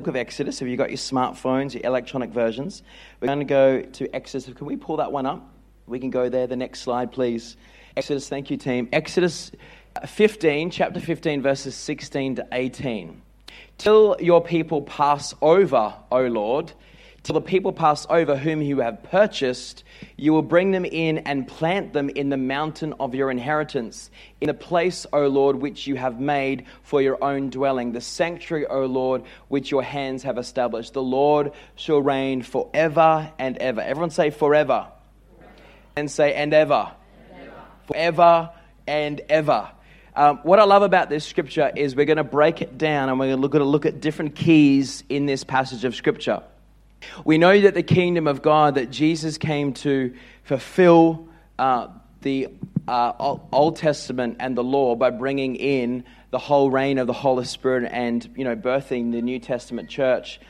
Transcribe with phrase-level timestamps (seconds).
[0.00, 0.60] book of Exodus.
[0.60, 2.82] Have you got your smartphones, your electronic versions?
[3.20, 4.48] We're going to go to Exodus.
[4.54, 5.46] Can we pull that one up?
[5.86, 6.46] We can go there.
[6.46, 7.58] The next slide, please.
[7.98, 8.88] Exodus, thank you, team.
[8.94, 9.52] Exodus
[10.06, 13.20] 15, chapter 15, verses 16 to 18.
[13.76, 16.72] Till your people pass over, O Lord,
[17.30, 19.84] till the people pass over whom you have purchased,
[20.16, 24.48] you will bring them in and plant them in the mountain of your inheritance, in
[24.48, 28.84] the place, O Lord, which you have made for your own dwelling, the sanctuary, O
[28.86, 30.92] Lord, which your hands have established.
[30.92, 33.80] The Lord shall reign forever and ever.
[33.80, 34.88] Everyone say forever.
[35.94, 36.90] And say and ever.
[37.30, 37.62] And ever.
[37.86, 38.50] Forever
[38.88, 39.70] and ever.
[40.16, 43.20] Um, what I love about this scripture is we're going to break it down and
[43.20, 46.42] we're going to look at, look at different keys in this passage of scripture.
[47.24, 51.88] We know that the kingdom of God, that Jesus came to fulfill uh,
[52.22, 52.48] the
[52.86, 57.44] uh, Old Testament and the law by bringing in the whole reign of the Holy
[57.44, 60.40] Spirit and, you know, birthing the New Testament church.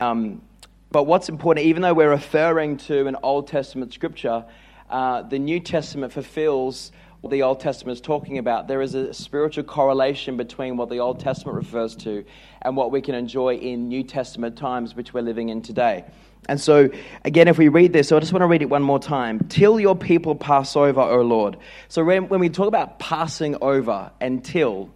[0.00, 0.42] Um,
[0.90, 4.44] but what's important, even though we're referring to an Old Testament scripture,
[4.88, 6.92] uh, the New Testament fulfills
[7.26, 8.68] what the Old Testament is talking about.
[8.68, 12.24] There is a spiritual correlation between what the Old Testament refers to
[12.62, 16.04] and what we can enjoy in New Testament times, which we're living in today.
[16.48, 16.88] And so,
[17.24, 19.40] again, if we read this, so I just want to read it one more time.
[19.48, 21.56] Till your people pass over, O Lord.
[21.88, 24.88] So, when, when we talk about passing over and till,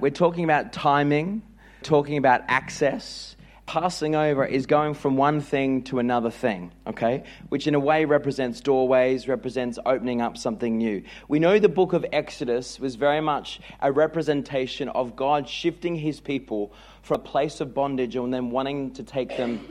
[0.00, 1.42] we're talking about timing,
[1.82, 3.35] talking about access,
[3.66, 7.24] passing over is going from one thing to another thing, okay?
[7.48, 11.02] Which in a way represents doorways, represents opening up something new.
[11.28, 16.20] We know the book of Exodus was very much a representation of God shifting his
[16.20, 19.68] people from a place of bondage and then wanting to take them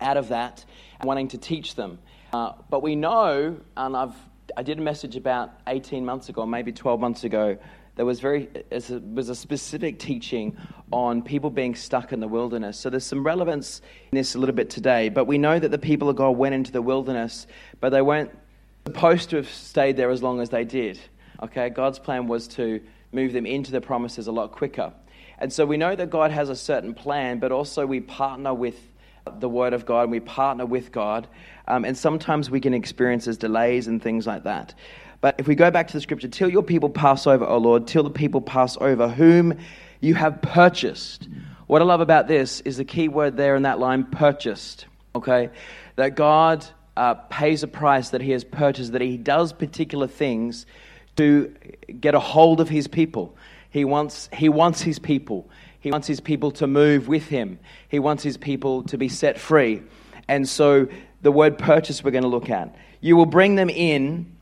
[0.00, 0.64] out of that
[1.00, 1.98] and wanting to teach them.
[2.32, 4.14] Uh, but we know, and I've
[4.56, 7.58] I did a message about 18 months ago, maybe 12 months ago,
[7.96, 10.56] there was very was a specific teaching
[10.92, 12.78] on people being stuck in the wilderness.
[12.78, 13.80] So there's some relevance
[14.12, 15.08] in this a little bit today.
[15.08, 17.46] But we know that the people of God went into the wilderness,
[17.80, 18.30] but they weren't
[18.86, 21.00] supposed to have stayed there as long as they did.
[21.42, 22.80] Okay, God's plan was to
[23.12, 24.92] move them into the promises a lot quicker.
[25.38, 28.78] And so we know that God has a certain plan, but also we partner with
[29.38, 31.26] the Word of God and we partner with God.
[31.68, 34.74] Um, and sometimes we can experience as delays and things like that.
[35.26, 37.88] But if we go back to the scripture, till your people pass over, O Lord,
[37.88, 39.58] till the people pass over, whom
[40.00, 41.28] you have purchased.
[41.66, 44.86] What I love about this is the key word there in that line, purchased.
[45.16, 45.50] Okay?
[45.96, 46.64] That God
[46.96, 50.64] uh, pays a price that he has purchased, that he does particular things
[51.16, 51.52] to
[51.98, 53.36] get a hold of his people.
[53.70, 55.50] He wants, he wants his people.
[55.80, 57.58] He wants his people to move with him.
[57.88, 59.82] He wants his people to be set free.
[60.28, 60.86] And so
[61.22, 62.76] the word purchase we're going to look at.
[63.00, 64.35] You will bring them in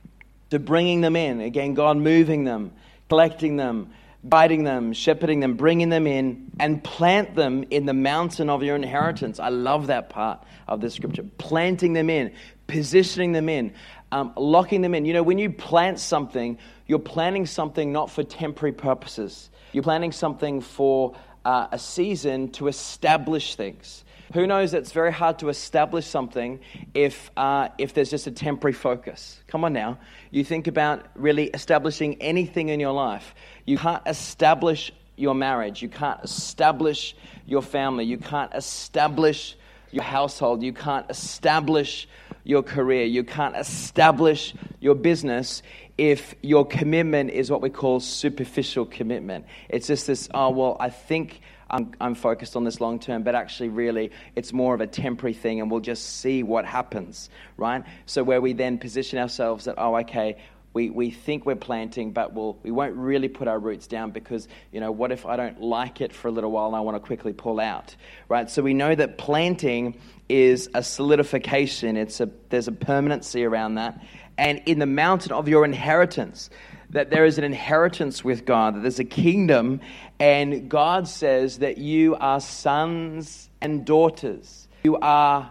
[0.54, 1.40] to bringing them in.
[1.40, 2.72] Again, God moving them,
[3.08, 3.90] collecting them,
[4.28, 8.76] guiding them, shepherding them, bringing them in, and plant them in the mountain of your
[8.76, 9.38] inheritance.
[9.38, 11.24] I love that part of the scripture.
[11.38, 12.32] Planting them in,
[12.66, 13.74] positioning them in,
[14.12, 15.04] um, locking them in.
[15.04, 20.12] You know, when you plant something, you're planting something not for temporary purposes, you're planting
[20.12, 24.04] something for uh, a season to establish things.
[24.34, 26.58] Who knows it's very hard to establish something
[26.92, 29.40] if, uh, if there's just a temporary focus?
[29.46, 29.98] Come on now.
[30.32, 33.32] You think about really establishing anything in your life.
[33.64, 35.82] You can't establish your marriage.
[35.82, 37.14] You can't establish
[37.46, 38.06] your family.
[38.06, 39.56] You can't establish
[39.92, 40.64] your household.
[40.64, 42.08] You can't establish
[42.42, 43.04] your career.
[43.04, 45.62] You can't establish your business
[45.96, 49.46] if your commitment is what we call superficial commitment.
[49.68, 51.40] It's just this, oh, well, I think
[51.74, 55.34] I'm, I'm focused on this long term, but actually, really, it's more of a temporary
[55.34, 57.82] thing, and we'll just see what happens, right?
[58.06, 60.36] So, where we then position ourselves that, oh, okay,
[60.72, 64.46] we, we think we're planting, but we'll, we won't really put our roots down because,
[64.70, 66.96] you know, what if I don't like it for a little while and I want
[66.96, 67.94] to quickly pull out,
[68.28, 68.48] right?
[68.48, 69.98] So we know that planting
[70.28, 74.00] is a solidification, it's a, there's a permanency around that.
[74.36, 76.50] And in the mountain of your inheritance,
[76.94, 79.80] that there is an inheritance with God, that there's a kingdom,
[80.20, 84.68] and God says that you are sons and daughters.
[84.84, 85.50] You are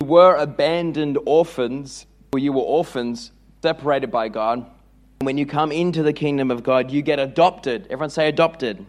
[0.00, 3.30] you were abandoned orphans, or you were orphans
[3.60, 4.64] separated by God.
[5.20, 7.86] When you come into the kingdom of God, you get adopted.
[7.90, 8.86] Everyone say adopted.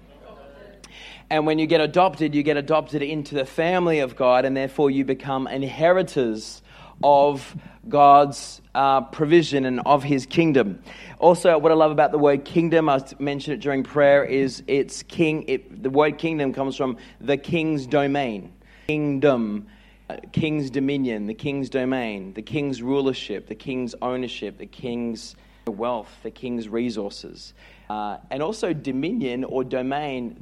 [1.30, 4.92] And when you get adopted, you get adopted into the family of God, and therefore
[4.92, 6.62] you become inheritors
[7.04, 7.56] of
[7.88, 10.82] God's uh, provision and of his kingdom.
[11.20, 15.04] Also, what I love about the word kingdom, I mentioned it during prayer, is it's
[15.04, 15.46] king.
[15.48, 18.54] It, the word kingdom comes from the king's domain.
[18.88, 19.68] Kingdom,
[20.10, 25.36] uh, king's dominion, the king's domain, the king's rulership, the king's ownership, the king's
[25.68, 27.54] wealth, the king's resources.
[27.90, 30.36] Uh, and also, dominion or domain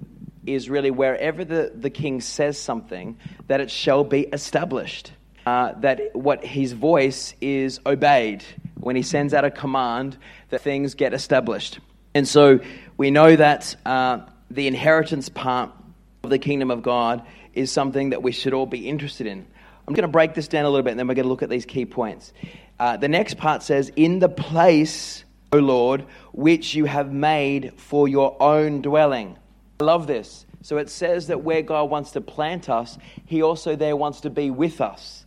[0.45, 3.17] is really wherever the, the king says something,
[3.47, 5.11] that it shall be established.
[5.49, 8.43] Uh, that what his voice is obeyed.
[8.75, 10.15] When he sends out a command,
[10.49, 11.79] that things get established.
[12.13, 12.59] And so
[12.97, 14.19] we know that uh,
[14.51, 15.71] the inheritance part
[16.23, 17.25] of the kingdom of God
[17.55, 19.47] is something that we should all be interested in.
[19.87, 21.41] I'm going to break this down a little bit and then we're going to look
[21.41, 22.31] at these key points.
[22.79, 28.07] Uh, the next part says, In the place, O Lord, which you have made for
[28.07, 29.35] your own dwelling.
[29.79, 30.45] I love this.
[30.61, 34.29] So it says that where God wants to plant us, He also there wants to
[34.29, 35.18] be with us.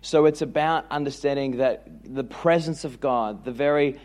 [0.00, 3.98] So it's about understanding that the presence of God, the very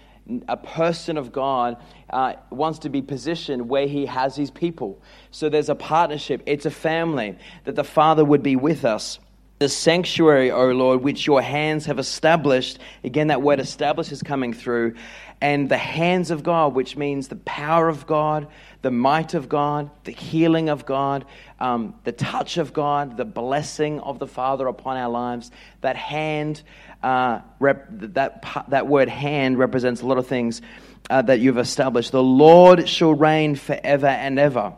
[0.48, 1.78] a person of God
[2.10, 5.02] uh, wants to be positioned where he has his people.
[5.32, 9.20] So there's a partnership, it's a family, that the Father would be with us.
[9.60, 12.80] The sanctuary, O Lord, which your hands have established.
[13.04, 14.96] Again, that word established is coming through.
[15.42, 18.48] And the hands of God, which means the power of God,
[18.84, 21.26] the might of God, the healing of God,
[21.60, 25.52] um, the touch of God, the blessing of the Father upon our lives.
[25.80, 26.62] That hand,
[27.02, 30.62] uh, rep, that, that word hand represents a lot of things
[31.10, 32.12] uh, that you've established.
[32.12, 34.74] The Lord shall reign forever and ever.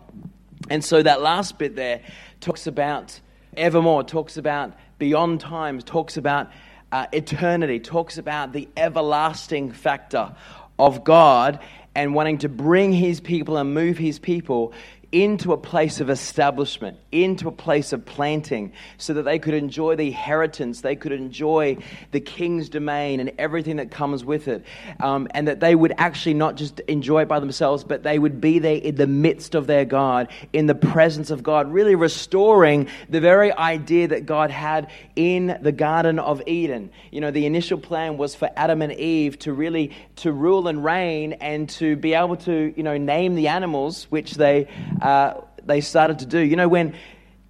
[0.70, 2.02] And so that last bit there
[2.42, 3.20] talks about
[3.58, 6.52] evermore, talks about beyond times, talks about
[6.92, 10.36] uh, eternity, talks about the everlasting factor
[10.78, 11.60] of God
[11.96, 14.74] and wanting to bring his people and move his people
[15.16, 19.96] into a place of establishment, into a place of planting, so that they could enjoy
[19.96, 21.78] the inheritance, they could enjoy
[22.12, 24.66] the king's domain and everything that comes with it.
[25.00, 28.42] Um, and that they would actually not just enjoy it by themselves, but they would
[28.42, 32.90] be there in the midst of their God, in the presence of God, really restoring
[33.08, 36.92] the very idea that God had in the Garden of Eden.
[37.12, 40.84] You know, the initial plan was for Adam and Eve to really to rule and
[40.84, 44.68] reign and to be able to, you know, name the animals, which they
[45.02, 46.40] uh, Uh, they started to do.
[46.40, 46.96] You know, when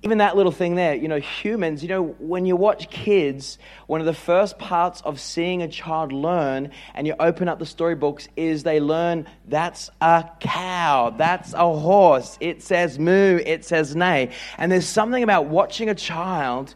[0.04, 3.57] even that little thing there, you know, humans, you know, when you watch kids,
[3.88, 7.66] one of the first parts of seeing a child learn and you open up the
[7.66, 13.96] storybooks is they learn that's a cow, that's a horse, it says moo, it says
[13.96, 14.31] neigh.
[14.58, 16.75] And there's something about watching a child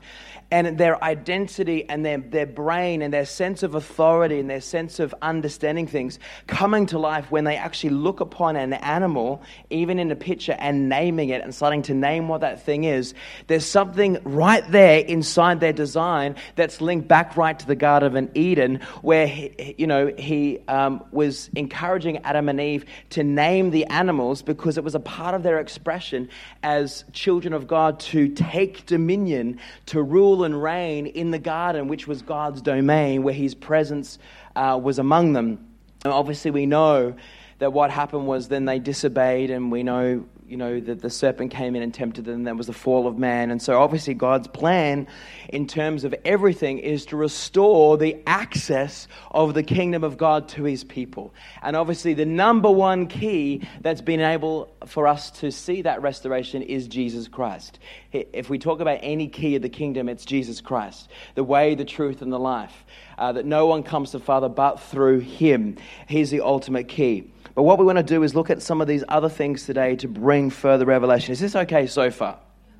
[0.52, 5.00] and their identity and their, their brain and their sense of authority and their sense
[5.00, 6.18] of understanding things
[6.48, 10.90] coming to life when they actually look upon an animal, even in a picture, and
[10.90, 13.14] naming it and starting to name what that thing is.
[13.48, 18.36] There's something right there inside their design that's linked back right to the Garden of
[18.36, 23.86] Eden, where he, you know he um, was encouraging Adam and Eve to name the
[23.86, 26.30] animals because it was a part of their expression
[26.64, 31.88] as children of God to take dominion, to rule rule and reign in the garden,
[31.88, 34.20] which was God's domain, where his presence
[34.56, 35.66] uh, was among them.
[36.04, 37.16] And obviously, we know
[37.60, 41.52] that what happened was then they disobeyed, and we know you know, that the serpent
[41.52, 43.52] came in and tempted them, and that was the fall of man.
[43.52, 45.08] And so, obviously, God's plan
[45.50, 50.64] in terms of everything is to restore the access of the kingdom of God to
[50.64, 51.34] his people.
[51.62, 56.64] And obviously, the number one key that's been able for us to see that restoration
[56.64, 57.78] is Jesus Christ.
[58.12, 61.86] If we talk about any key of the kingdom, it's Jesus Christ, the way, the
[61.86, 62.86] truth, and the life.
[63.20, 65.76] Uh, that no one comes to Father but through him.
[66.08, 67.30] He's the ultimate key.
[67.54, 69.98] But what we want to do is look at some of these other things today
[69.98, 71.34] to bring further revelation.
[71.34, 72.40] Is this okay so far?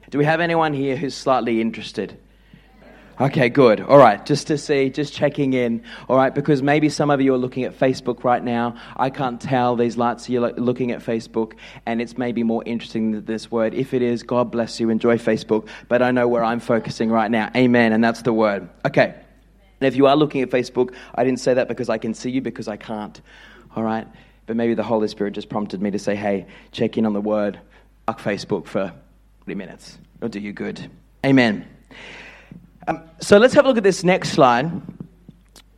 [0.10, 2.18] Do we have anyone here who's slightly interested?
[3.20, 3.82] Okay, good.
[3.82, 5.84] All right, just to see, just checking in.
[6.08, 8.78] All right, because maybe some of you are looking at Facebook right now.
[8.96, 11.56] I can't tell these lights you're looking at Facebook,
[11.86, 13.74] and it's maybe more interesting than this word.
[13.74, 15.68] If it is, God bless you, enjoy Facebook.
[15.90, 17.52] But I know where I'm focusing right now.
[17.58, 18.70] Amen, and that's the word.
[18.86, 19.16] Okay.
[19.82, 22.32] And if you are looking at Facebook, I didn't say that because I can see
[22.32, 23.20] you, because I can't.
[23.76, 24.08] All right?
[24.50, 27.22] but maybe the Holy Spirit just prompted me to say, hey, check in on the
[27.22, 27.60] word,
[28.08, 28.92] fuck Facebook for
[29.42, 30.00] 40 minutes.
[30.18, 30.90] It'll do you good.
[31.24, 31.68] Amen.
[32.88, 34.72] Um, so let's have a look at this next slide.
[34.72, 34.84] When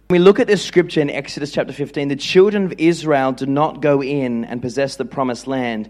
[0.10, 3.82] we look at this scripture in Exodus chapter 15, the children of Israel did not
[3.82, 5.90] go in and possess the promised land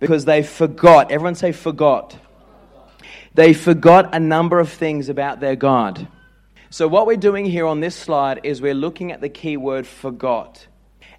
[0.00, 1.12] because they forgot.
[1.12, 2.16] Everyone say, forgot.
[3.34, 6.08] They forgot a number of things about their God.
[6.68, 9.86] So, what we're doing here on this slide is we're looking at the key word
[9.86, 10.66] forgot.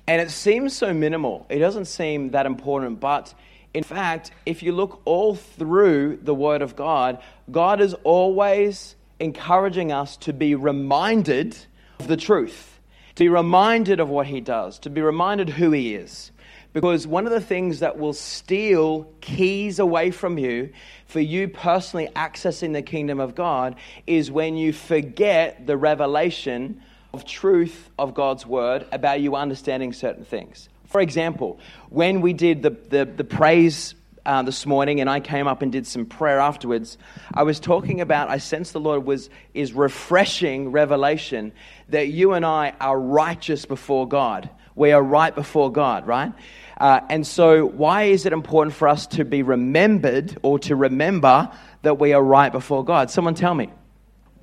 [0.05, 1.45] And it seems so minimal.
[1.49, 2.99] It doesn't seem that important.
[2.99, 3.33] But
[3.73, 9.91] in fact, if you look all through the Word of God, God is always encouraging
[9.91, 11.57] us to be reminded
[11.99, 12.79] of the truth,
[13.15, 16.31] to be reminded of what He does, to be reminded who He is.
[16.77, 20.71] Because one of the things that will steal keys away from you
[21.07, 26.83] for you personally accessing the kingdom of God is when you forget the revelation
[27.15, 30.69] of truth of God's word about you understanding certain things.
[30.85, 33.95] For example, when we did the, the, the praise
[34.27, 36.99] uh, this morning, and I came up and did some prayer afterwards.
[37.33, 41.53] I was talking about, I sense the Lord was is refreshing revelation
[41.89, 44.47] that you and I are righteous before God.
[44.75, 46.31] We are right before God, right?
[46.77, 51.49] Uh, and so, why is it important for us to be remembered or to remember
[51.81, 53.09] that we are right before God?
[53.09, 53.71] Someone tell me.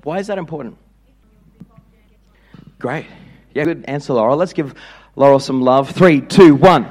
[0.03, 0.77] Why is that important?
[2.77, 3.05] Great.
[3.53, 4.35] Yeah, good answer, Laurel.
[4.35, 4.75] Let's give
[5.15, 5.91] Laurel some love.
[5.91, 6.89] Three, two, one.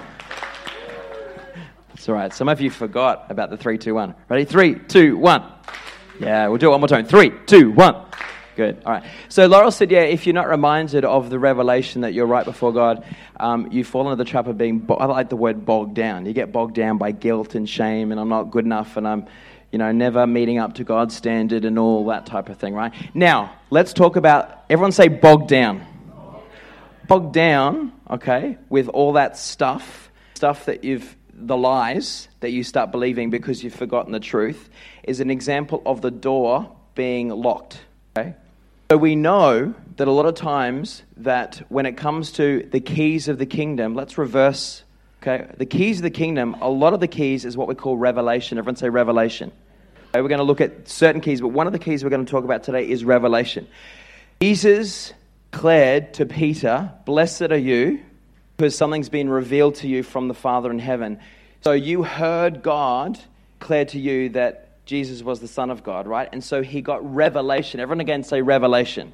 [1.89, 2.33] That's all right.
[2.33, 4.15] Some of you forgot about the three, two, one.
[4.31, 4.47] Ready?
[4.47, 5.45] Three, two, one.
[6.19, 7.05] Yeah, we'll do it one more time.
[7.05, 7.97] Three, two, one.
[8.57, 8.83] Good.
[8.87, 9.05] All right.
[9.29, 12.73] So Laurel said, yeah, if you're not reminded of the revelation that you're right before
[12.73, 13.05] God,
[13.41, 16.25] um, you fall into the trap of being, I like the word bogged down.
[16.27, 19.27] You get bogged down by guilt and shame, and I'm not good enough, and I'm,
[19.73, 22.93] you know, never meeting up to God's standard and all that type of thing, right?
[23.13, 25.85] Now, let's talk about, everyone say bogged down.
[27.09, 32.93] Bogged down, okay, with all that stuff, stuff that you've the lies that you start
[32.93, 34.71] believing because you've forgotten the truth
[35.03, 37.81] is an example of the door being locked.
[38.17, 38.35] Okay?
[38.91, 43.29] So we know that a lot of times that when it comes to the keys
[43.29, 44.85] of the kingdom, let's reverse.
[45.23, 46.55] Okay, the keys of the kingdom.
[46.61, 48.59] A lot of the keys is what we call revelation.
[48.59, 49.53] Everyone say revelation.
[50.11, 52.25] Okay, we're going to look at certain keys, but one of the keys we're going
[52.25, 53.67] to talk about today is revelation.
[54.41, 55.13] Jesus
[55.51, 58.01] declared to Peter, "Blessed are you."
[58.57, 61.19] because something's been revealed to you from the Father in heaven.
[61.63, 63.19] So you heard God
[63.59, 66.29] declare to you that Jesus was the Son of God, right?
[66.33, 67.81] And so he got revelation.
[67.81, 69.13] Everyone again say revelation.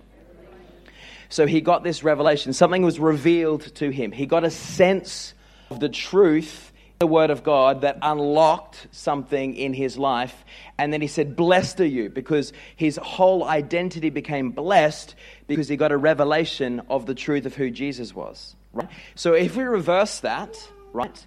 [1.28, 2.52] So he got this revelation.
[2.52, 4.10] Something was revealed to him.
[4.10, 5.32] He got a sense
[5.70, 10.44] of the truth, the Word of God, that unlocked something in his life.
[10.76, 15.14] And then he said, Blessed are you, because his whole identity became blessed
[15.46, 18.56] because he got a revelation of the truth of who Jesus was.
[18.72, 18.88] Right?
[19.14, 20.56] So if we reverse that,
[20.92, 21.26] right?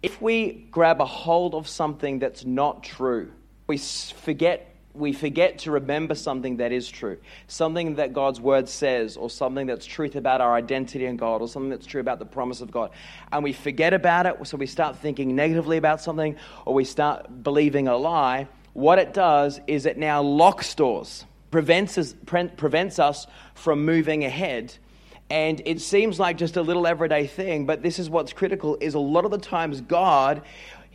[0.00, 3.32] If we grab a hold of something that's not true,
[3.70, 9.16] we forget we forget to remember something that is true, something that God's word says,
[9.16, 12.26] or something that's truth about our identity in God, or something that's true about the
[12.26, 12.90] promise of God,
[13.30, 16.34] and we forget about it, so we start thinking negatively about something,
[16.66, 21.96] or we start believing a lie, what it does is it now locks doors, prevents
[21.96, 24.74] us, pre- prevents us from moving ahead.
[25.30, 28.94] And it seems like just a little everyday thing but this is what's critical is
[28.94, 30.42] a lot of the times god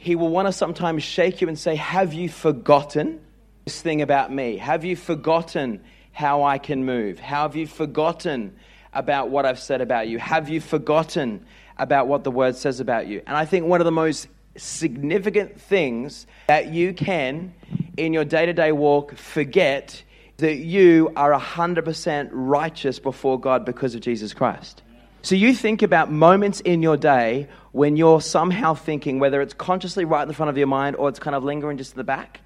[0.05, 3.19] he will want to sometimes shake you and say have you forgotten
[3.63, 4.57] this thing about me?
[4.57, 5.81] Have you forgotten
[6.11, 7.17] how i can move?
[7.17, 8.55] How have you forgotten
[8.93, 10.19] about what i've said about you?
[10.19, 11.43] Have you forgotten
[11.79, 13.23] about what the word says about you?
[13.25, 17.55] And i think one of the most significant things that you can
[17.97, 20.03] in your day-to-day walk forget
[20.37, 24.83] that you are 100% righteous before God because of Jesus Christ.
[25.25, 30.05] So you think about moments in your day when you're somehow thinking, whether it's consciously
[30.05, 32.03] right in the front of your mind or it's kind of lingering just in the
[32.03, 32.41] back,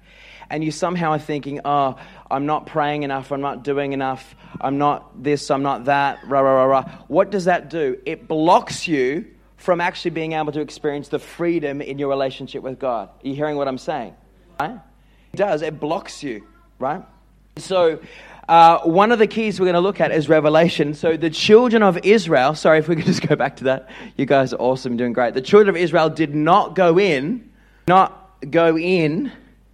[0.48, 1.98] and you somehow are thinking, oh,
[2.30, 6.40] I'm not praying enough, I'm not doing enough, I'm not this, I'm not that, rah,
[6.40, 6.90] rah, rah, rah.
[7.08, 8.00] What does that do?
[8.06, 9.26] It blocks you
[9.58, 13.10] from actually being able to experience the freedom in your relationship with God.
[13.10, 14.14] Are you hearing what I'm saying?
[14.58, 14.80] Right?
[15.34, 16.46] It does, it blocks you,
[16.78, 17.02] right?
[17.58, 18.00] So,
[18.50, 20.92] uh, one of the keys we're going to look at is Revelation.
[20.94, 23.88] So, the children of Israel, sorry if we could just go back to that.
[24.16, 25.34] You guys are awesome, doing great.
[25.34, 27.48] The children of Israel did not go in,
[27.86, 29.30] not go in,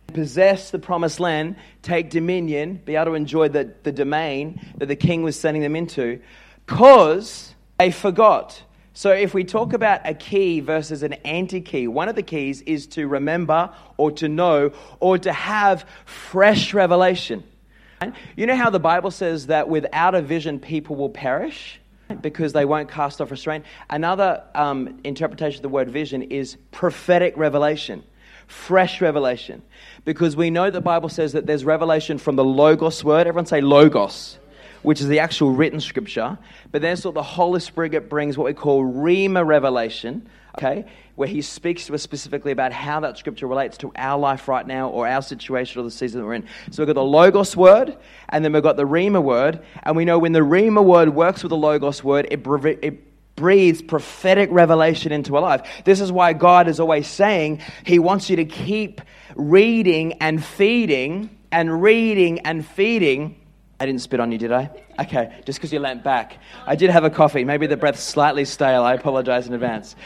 [0.09, 4.97] possess the promised land, take dominion, be able to enjoy the, the domain that the
[4.97, 6.21] king was sending them into,
[6.67, 8.63] because they forgot.
[8.93, 12.61] So, if we talk about a key versus an anti key, one of the keys
[12.61, 17.43] is to remember or to know or to have fresh revelation.
[18.37, 21.81] You know how the Bible says that without a vision, people will perish?
[22.21, 23.65] because they won't cast off restraint.
[23.91, 28.05] Another um, interpretation of the word vision is prophetic revelation,
[28.47, 29.63] fresh revelation.
[30.05, 33.27] Because we know the Bible says that there's revelation from the Logos word.
[33.27, 34.39] Everyone say Logos,
[34.83, 36.39] which is the actual written scripture.
[36.71, 40.87] But then so the Holy Spirit brings what we call Rhema revelation, okay?
[41.17, 44.67] where he speaks to us specifically about how that scripture relates to our life right
[44.67, 46.47] now or our situation or the season that we're in.
[46.71, 47.97] So we've got the Logos word,
[48.29, 49.65] and then we've got the Rhema word.
[49.83, 52.47] And we know when the Rhema word works with the Logos word, it,
[52.83, 55.67] it breathes prophetic revelation into our life.
[55.85, 59.01] This is why God is always saying He wants you to keep
[59.35, 63.41] reading and feeding and reading and feeding
[63.79, 64.71] I didn't spit on you, did I?
[64.99, 66.39] Okay, just because you leant back.
[66.67, 67.45] I did have a coffee.
[67.45, 68.83] Maybe the breath's slightly stale.
[68.83, 69.97] I apologize in advance.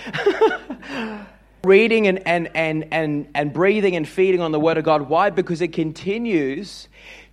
[1.65, 5.09] Reading and, and, and, and, and breathing and feeding on the Word of God.
[5.09, 5.31] Why?
[5.31, 6.89] Because it continues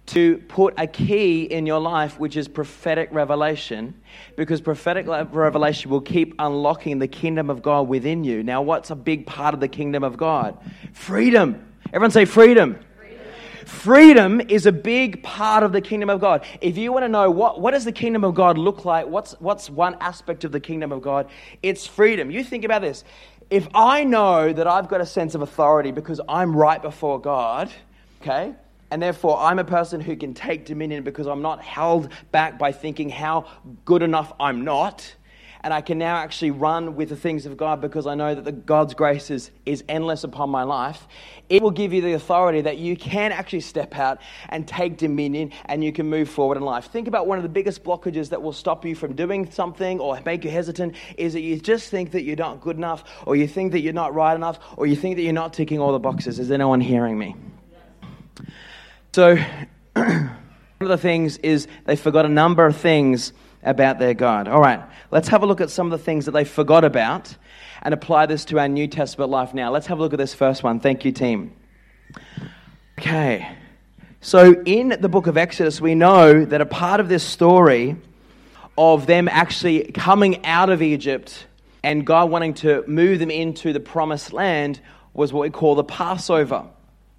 [0.08, 3.94] to put a key in your life, which is prophetic revelation,
[4.36, 8.44] because prophetic revelation will keep unlocking the kingdom of God within you.
[8.44, 10.58] Now, what's a big part of the kingdom of God?
[10.94, 11.66] Freedom.
[11.88, 12.80] Everyone say freedom.
[13.68, 16.46] Freedom is a big part of the kingdom of God.
[16.62, 19.34] If you want to know what, what does the kingdom of God look like, what's,
[19.42, 21.30] what's one aspect of the kingdom of God?
[21.62, 22.32] It's freedom.
[22.32, 23.04] You think about this.
[23.50, 27.70] If I know that I've got a sense of authority because I'm right before God,
[28.22, 28.54] okay,
[28.90, 32.72] and therefore I'm a person who can take dominion because I'm not held back by
[32.72, 33.48] thinking how
[33.84, 35.14] good enough I'm not,
[35.68, 38.46] and I can now actually run with the things of God because I know that
[38.46, 41.06] the, God's grace is, is endless upon my life.
[41.50, 45.52] It will give you the authority that you can actually step out and take dominion
[45.66, 46.90] and you can move forward in life.
[46.90, 50.18] Think about one of the biggest blockages that will stop you from doing something or
[50.26, 53.46] make you hesitant is that you just think that you're not good enough or you
[53.46, 56.00] think that you're not right enough or you think that you're not ticking all the
[56.00, 56.40] boxes.
[56.40, 57.36] Is anyone hearing me?
[59.12, 59.36] So,
[59.96, 60.32] one
[60.80, 63.34] of the things is they forgot a number of things
[63.68, 64.48] about their God.
[64.48, 64.82] All right,
[65.12, 67.36] let's have a look at some of the things that they forgot about
[67.82, 69.72] and apply this to our New Testament life now.
[69.72, 70.80] Let's have a look at this first one.
[70.80, 71.54] Thank you, team.
[73.00, 73.48] Okay,
[74.22, 77.96] so in the book of Exodus, we know that a part of this story
[78.78, 81.46] of them actually coming out of Egypt
[81.84, 84.82] and God wanting to move them into the promised land
[85.14, 86.66] was what we call the Passover.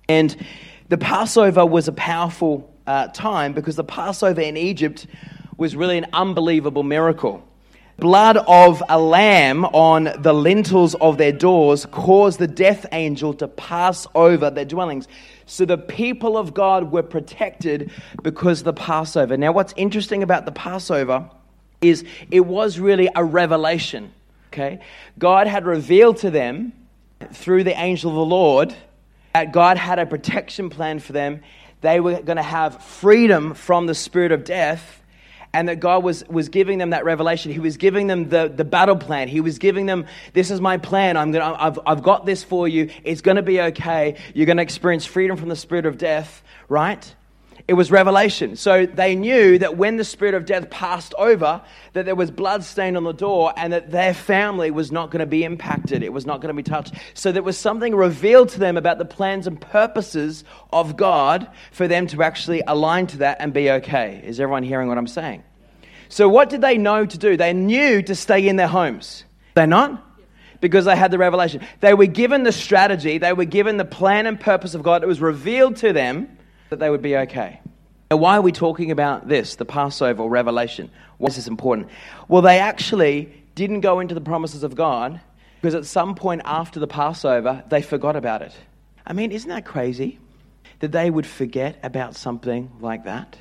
[0.08, 0.36] And
[0.88, 5.06] the Passover was a powerful uh, time because the Passover in Egypt
[5.58, 7.44] was really an unbelievable miracle.
[7.98, 13.48] Blood of a lamb on the lintels of their doors caused the death angel to
[13.48, 15.08] pass over their dwellings.
[15.46, 17.90] So the people of God were protected
[18.22, 19.36] because of the Passover.
[19.36, 21.28] Now, what's interesting about the Passover
[21.80, 24.12] is it was really a revelation.
[24.52, 24.78] Okay?
[25.18, 26.72] God had revealed to them
[27.32, 28.76] through the angel of the Lord
[29.34, 31.42] that God had a protection plan for them.
[31.80, 34.97] They were going to have freedom from the spirit of death
[35.52, 37.52] and that God was, was giving them that revelation.
[37.52, 39.28] He was giving them the, the battle plan.
[39.28, 41.16] He was giving them, this is my plan.
[41.16, 42.90] I'm gonna, I've, I've got this for you.
[43.04, 44.16] It's going to be okay.
[44.34, 47.14] You're going to experience freedom from the spirit of death, right?
[47.68, 48.56] It was revelation.
[48.56, 51.60] So they knew that when the spirit of death passed over,
[51.92, 55.20] that there was blood stained on the door and that their family was not going
[55.20, 56.02] to be impacted.
[56.02, 56.94] It was not going to be touched.
[57.12, 61.86] So there was something revealed to them about the plans and purposes of God for
[61.86, 64.22] them to actually align to that and be okay.
[64.24, 65.44] Is everyone hearing what I'm saying?
[66.08, 67.36] So what did they know to do?
[67.36, 69.24] They knew to stay in their homes.
[69.54, 70.06] They not?
[70.60, 71.60] because they had the revelation.
[71.78, 75.04] They were given the strategy, they were given the plan and purpose of God.
[75.04, 76.37] It was revealed to them
[76.70, 77.60] that they would be okay.
[78.10, 80.90] Now, why are we talking about this, the Passover or revelation?
[81.18, 81.88] Why is this important?
[82.26, 85.20] Well, they actually didn't go into the promises of God
[85.60, 88.54] because at some point after the Passover, they forgot about it.
[89.06, 90.18] I mean, isn't that crazy
[90.80, 93.36] that they would forget about something like that?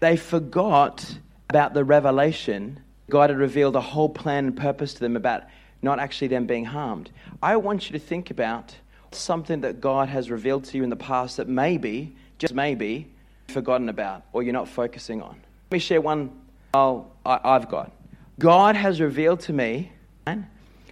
[0.00, 2.80] They forgot about the revelation.
[3.08, 5.44] God had revealed a whole plan and purpose to them about
[5.82, 7.10] not actually them being harmed.
[7.42, 8.74] I want you to think about
[9.12, 13.06] something that God has revealed to you in the past that maybe just maybe
[13.48, 15.36] forgotten about or you're not focusing on.
[15.70, 16.32] Let me share one
[16.74, 17.92] I've got.
[18.38, 19.92] God has revealed to me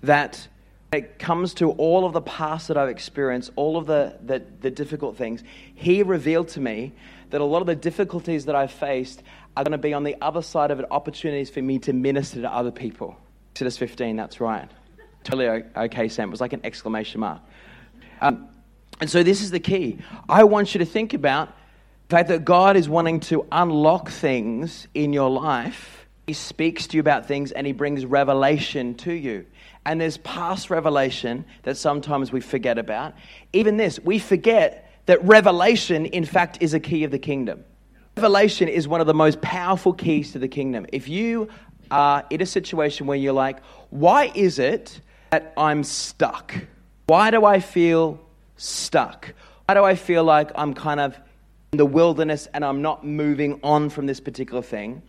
[0.02, 0.46] that
[0.92, 4.70] it comes to all of the past that I've experienced, all of the, the, the
[4.70, 5.42] difficult things,
[5.74, 6.92] He revealed to me
[7.30, 9.22] that a lot of the difficulties that I've faced
[9.56, 12.42] are going to be on the other side of it opportunities for me to minister
[12.42, 13.16] to other people.
[13.52, 14.70] Exodus 15, that's right.
[15.24, 16.28] Totally okay, Sam.
[16.28, 17.40] It was like an exclamation mark.
[18.20, 18.48] Um,
[19.00, 19.98] and so this is the key.
[20.28, 21.48] I want you to think about
[22.08, 26.06] the fact that God is wanting to unlock things in your life.
[26.26, 29.46] He speaks to you about things and He brings revelation to you.
[29.86, 33.14] And there's past revelation that sometimes we forget about.
[33.52, 37.64] Even this, we forget that revelation, in fact, is a key of the kingdom.
[38.16, 40.86] Revelation is one of the most powerful keys to the kingdom.
[40.92, 41.48] If you
[41.90, 46.54] are in a situation where you're like, why is it that I'm stuck?
[47.06, 48.20] Why do I feel
[48.58, 49.32] stuck?
[49.66, 51.18] Why do I feel like I'm kind of
[51.72, 55.02] in the wilderness and I'm not moving on from this particular thing?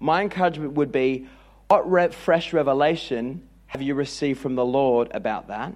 [0.00, 1.26] My encouragement would be
[1.68, 5.74] what re- fresh revelation have you received from the Lord about that?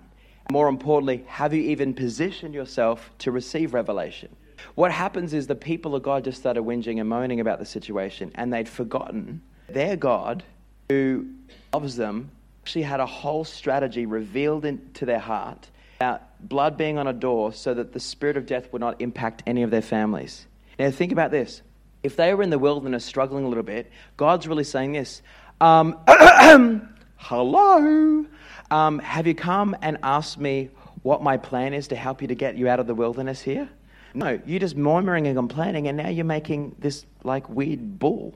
[0.50, 4.35] More importantly, have you even positioned yourself to receive revelation?
[4.74, 8.30] What happens is the people of God just started whinging and moaning about the situation,
[8.35, 10.44] and they'd forgotten their God,
[10.88, 11.26] who
[11.72, 12.30] loves them,
[12.62, 17.52] actually had a whole strategy revealed into their heart about blood being on a door
[17.52, 20.46] so that the spirit of death would not impact any of their families.
[20.78, 21.62] Now, think about this.
[22.02, 25.22] If they were in the wilderness struggling a little bit, God's really saying this
[25.61, 25.98] um,
[27.16, 28.26] Hello?
[28.70, 30.70] Um, have you come and asked me
[31.02, 33.68] what my plan is to help you to get you out of the wilderness here?
[34.14, 38.35] No, you're just murmuring and complaining, and now you're making this like weird bull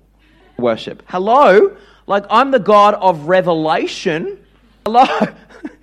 [0.57, 1.03] worship.
[1.09, 1.77] Hello?
[2.07, 4.39] Like, I'm the God of revelation.
[4.85, 5.05] Hello?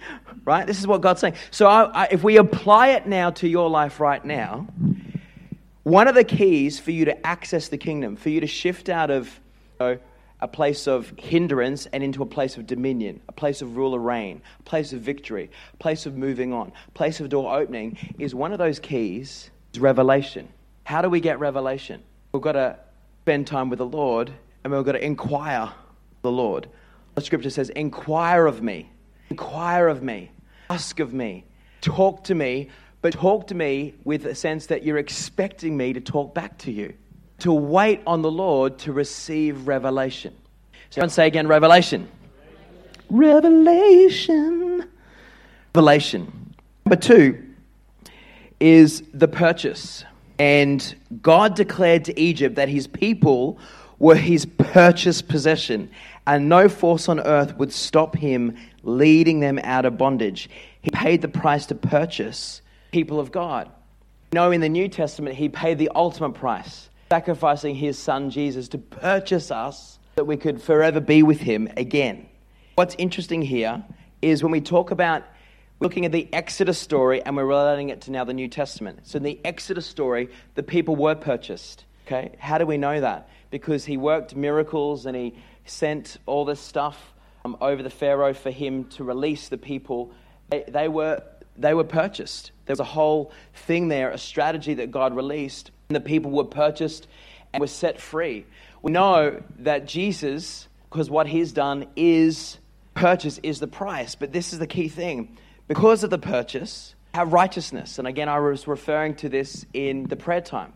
[0.45, 0.65] right?
[0.67, 1.35] This is what God's saying.
[1.51, 4.67] So, I, I, if we apply it now to your life right now,
[5.83, 9.09] one of the keys for you to access the kingdom, for you to shift out
[9.09, 9.27] of
[9.79, 9.99] you know,
[10.39, 14.05] a place of hindrance and into a place of dominion, a place of rule and
[14.05, 17.97] reign, a place of victory, a place of moving on, a place of door opening,
[18.19, 20.47] is one of those keys is revelation.
[20.83, 22.03] How do we get revelation?
[22.33, 22.77] We've got to
[23.21, 25.71] spend time with the Lord and we've got to inquire
[26.23, 26.67] the Lord.
[27.15, 28.89] The scripture says, Inquire of me,
[29.29, 30.31] inquire of me,
[30.69, 31.45] ask of me,
[31.81, 32.69] talk to me,
[33.01, 36.71] but talk to me with a sense that you're expecting me to talk back to
[36.71, 36.93] you,
[37.39, 40.33] to wait on the Lord to receive revelation.
[40.89, 42.07] So, everyone say again, revelation.
[43.09, 44.87] Revelation.
[45.75, 46.55] Revelation.
[46.85, 47.43] Number two
[48.59, 50.05] is the purchase.
[50.39, 53.59] And God declared to Egypt that his people
[53.99, 55.89] were his purchased possession,
[56.27, 60.49] and no force on earth would stop him leading them out of bondage.
[60.81, 63.71] He paid the price to purchase people of God.
[64.31, 68.67] You know, in the New Testament, he paid the ultimate price, sacrificing his son Jesus
[68.69, 72.27] to purchase us that we could forever be with him again.
[72.75, 73.83] What's interesting here
[74.21, 75.23] is when we talk about
[75.79, 79.01] looking at the Exodus story and we're relating it to now the New Testament.
[79.03, 81.85] So in the Exodus story, the people were purchased.
[82.07, 82.31] Okay?
[82.39, 83.29] How do we know that?
[83.49, 87.12] Because he worked miracles and he sent all this stuff
[87.45, 90.13] Um, over the Pharaoh for him to release the people.
[90.49, 91.21] They, they, were,
[91.57, 92.51] they were purchased.
[92.65, 96.45] There was a whole thing there, a strategy that God released, and the people were
[96.45, 97.05] purchased
[97.51, 98.45] and were set free.
[98.81, 102.59] We know that Jesus, because what he's done is
[102.93, 104.15] purchase is the price.
[104.15, 105.37] But this is the key thing.
[105.67, 107.99] Because of the purchase, have righteousness.
[107.99, 110.73] And again, I was referring to this in the prayer time.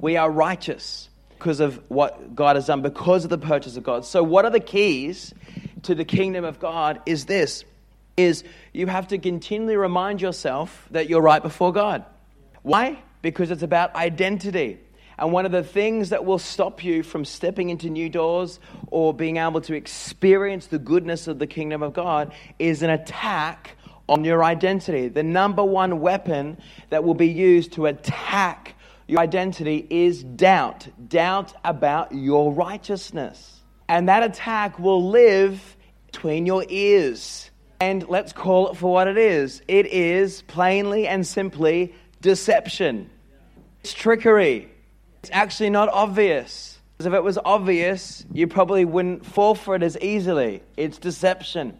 [0.00, 4.04] We are righteous because of what God has done, because of the purchase of God.
[4.04, 5.32] So, what are the keys
[5.82, 7.00] to the kingdom of God?
[7.06, 7.64] Is this
[8.16, 12.04] is you have to continually remind yourself that you're right before God.
[12.62, 12.98] Why?
[13.22, 14.78] Because it's about identity.
[15.18, 19.14] And one of the things that will stop you from stepping into new doors or
[19.14, 23.76] being able to experience the goodness of the kingdom of God is an attack
[24.08, 25.08] on your identity.
[25.08, 26.58] The number one weapon
[26.90, 28.74] that will be used to attack
[29.06, 33.51] your identity is doubt doubt about your righteousness.
[33.92, 35.76] And that attack will live
[36.06, 37.50] between your ears.
[37.78, 43.10] And let's call it for what it is it is plainly and simply deception,
[43.80, 44.70] it's trickery.
[45.18, 46.78] It's actually not obvious.
[46.96, 50.62] Because if it was obvious, you probably wouldn't fall for it as easily.
[50.78, 51.78] It's deception.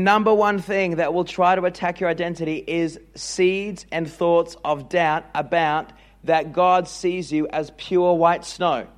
[0.00, 4.88] Number one thing that will try to attack your identity is seeds and thoughts of
[4.88, 5.92] doubt about
[6.24, 8.88] that God sees you as pure white snow.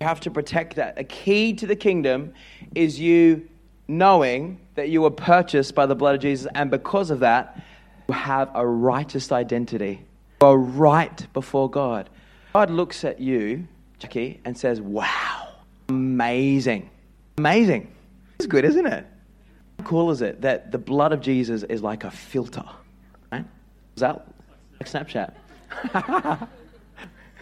[0.00, 0.98] You have to protect that.
[0.98, 2.34] A key to the kingdom
[2.74, 3.48] is you
[3.88, 7.62] knowing that you were purchased by the blood of Jesus, and because of that,
[8.08, 10.02] you have a righteous identity.
[10.42, 12.10] You are right before God.
[12.52, 13.66] God looks at you,
[13.98, 15.48] Jackie, and says, Wow,
[15.88, 16.90] amazing.
[17.38, 17.90] Amazing.
[18.38, 19.06] It's good, isn't it?
[19.78, 22.64] How cool is it that the blood of Jesus is like a filter?
[23.32, 23.44] Right?
[23.94, 24.26] Is that
[24.78, 26.48] like Snapchat?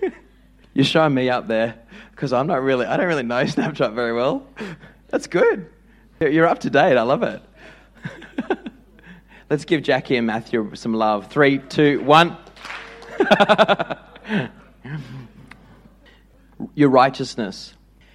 [0.74, 1.83] You're showing me up there
[2.14, 4.46] because I'm not really, I don't really know Snapchat very well.
[5.08, 5.68] That's good.
[6.20, 6.96] You're up to date.
[6.96, 7.42] I love it.
[9.50, 11.30] Let's give Jackie and Matthew some love.
[11.30, 12.36] Three, two, one.
[16.74, 17.74] Your righteousness.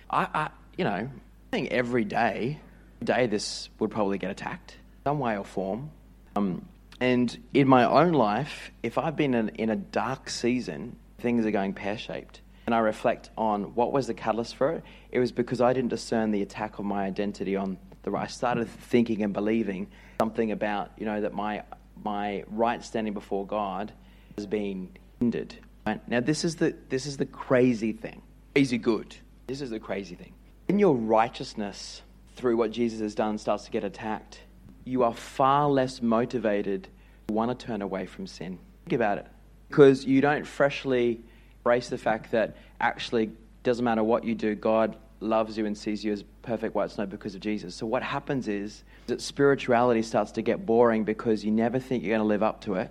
[0.10, 1.10] I, I, you know, I
[1.52, 2.60] think every day,
[3.04, 5.92] day this would probably get attacked, some way or form.
[6.36, 6.66] Um,
[7.02, 11.52] and in my own life, if I've been in, in a dark season, things are
[11.52, 15.32] going pear shaped and I reflect on what was the catalyst for it, it was
[15.32, 18.26] because I didn't discern the attack on my identity on the right.
[18.26, 19.88] I started thinking and believing
[20.22, 21.64] something about, you know, that my
[22.04, 23.92] my right standing before God
[24.38, 25.56] has been hindered.
[25.88, 26.08] Right?
[26.08, 28.22] Now this is the this is the crazy thing.
[28.54, 29.16] Crazy good.
[29.48, 30.34] This is the crazy thing.
[30.68, 32.04] When your righteousness
[32.36, 34.42] through what Jesus has done starts to get attacked,
[34.86, 36.88] you are far less motivated
[37.30, 38.60] to want to turn away from sin.
[38.86, 39.26] Think about it.
[39.70, 41.22] Because you don't freshly
[41.60, 43.32] embrace the fact that actually
[43.64, 47.06] doesn't matter what you do, God loves you and sees you as perfect white snow
[47.06, 47.76] because of Jesus.
[47.76, 52.16] So what happens is that spirituality starts to get boring because you never think you're
[52.16, 52.90] going to live up to it.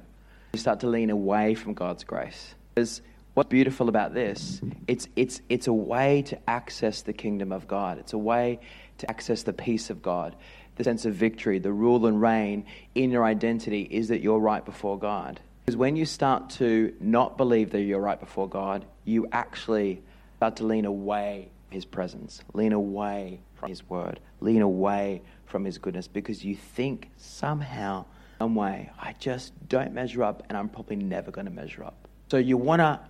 [0.52, 2.54] You start to lean away from God's grace.
[2.74, 3.00] Because
[3.34, 7.98] what's beautiful about this, it's, it's, it's a way to access the kingdom of God.
[7.98, 8.60] It's a way
[8.98, 10.36] to access the peace of God,
[10.76, 14.64] the sense of victory, the rule and reign in your identity is that you're right
[14.64, 15.40] before God.
[15.68, 20.00] Because when you start to not believe that you're right before God, you actually
[20.38, 25.76] start to lean away His presence, lean away from His word, lean away from His
[25.76, 28.06] goodness because you think somehow,
[28.38, 32.08] some way, I just don't measure up and I'm probably never going to measure up.
[32.30, 33.00] So you want to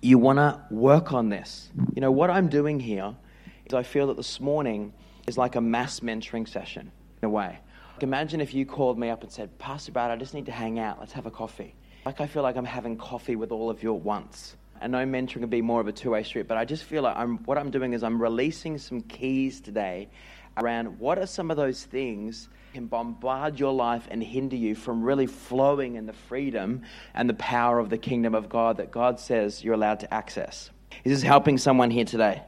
[0.00, 1.72] you want to work on this.
[1.92, 3.16] You know, what I'm doing here
[3.64, 4.92] is I feel that this morning
[5.26, 7.58] is like a mass mentoring session in a way.
[7.94, 10.52] Like imagine if you called me up and said, Pastor Brad, I just need to
[10.52, 11.00] hang out.
[11.00, 11.74] Let's have a coffee.
[12.06, 14.54] Like I feel like I'm having coffee with all of you at once.
[14.80, 17.16] I know mentoring can be more of a two-way street, but I just feel like
[17.16, 20.08] I'm, what I'm doing is I'm releasing some keys today
[20.56, 25.02] around what are some of those things can bombard your life and hinder you from
[25.02, 29.18] really flowing in the freedom and the power of the kingdom of God that God
[29.18, 30.70] says you're allowed to access.
[31.02, 32.40] Is this helping someone here today?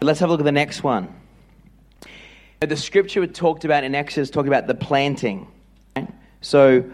[0.00, 1.14] Let's have a look at the next one.
[2.60, 5.48] The scripture we talked about in Exodus talked about the planting.
[6.40, 6.90] So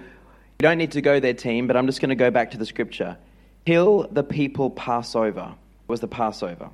[0.61, 2.59] you don't need to go there, team, but I'm just going to go back to
[2.59, 3.17] the scripture.
[3.65, 5.55] Till the people pass over
[5.87, 6.71] was the Passover,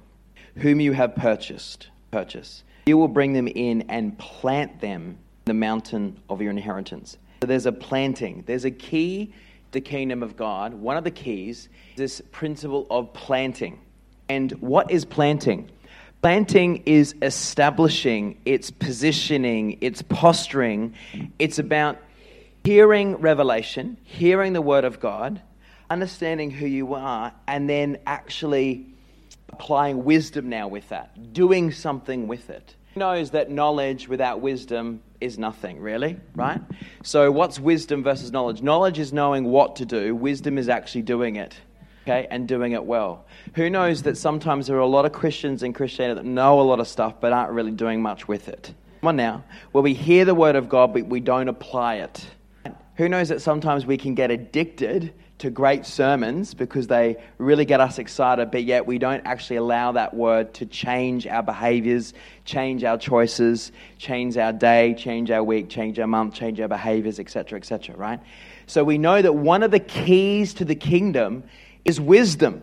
[0.56, 1.88] whom you have purchased.
[2.10, 2.64] Purchase.
[2.86, 7.18] You will bring them in and plant them the mountain of your inheritance.
[7.42, 8.44] So there's a planting.
[8.46, 9.32] There's a key to
[9.72, 10.72] the kingdom of God.
[10.72, 13.78] One of the keys is this principle of planting.
[14.30, 15.70] And what is planting?
[16.22, 20.94] Planting is establishing, it's positioning, it's posturing.
[21.38, 21.98] It's about
[22.64, 25.40] hearing revelation, hearing the word of God,
[25.90, 28.86] understanding who you are, and then actually
[29.50, 35.38] applying wisdom now with that, doing something with it knows that knowledge without wisdom is
[35.38, 36.60] nothing, really, right?
[37.02, 38.62] So, what's wisdom versus knowledge?
[38.62, 41.54] Knowledge is knowing what to do, wisdom is actually doing it,
[42.02, 43.26] okay, and doing it well.
[43.54, 46.62] Who knows that sometimes there are a lot of Christians in Christianity that know a
[46.62, 48.72] lot of stuff but aren't really doing much with it?
[49.00, 52.26] Come on now, where we hear the word of God but we don't apply it.
[52.96, 57.80] Who knows that sometimes we can get addicted to great sermons because they really get
[57.80, 62.84] us excited, but yet we don't actually allow that word to change our behaviors, change
[62.84, 67.58] our choices, change our day, change our week, change our month, change our behaviors, etc.,
[67.58, 68.20] etc., right?
[68.66, 71.42] So we know that one of the keys to the kingdom
[71.84, 72.62] is wisdom.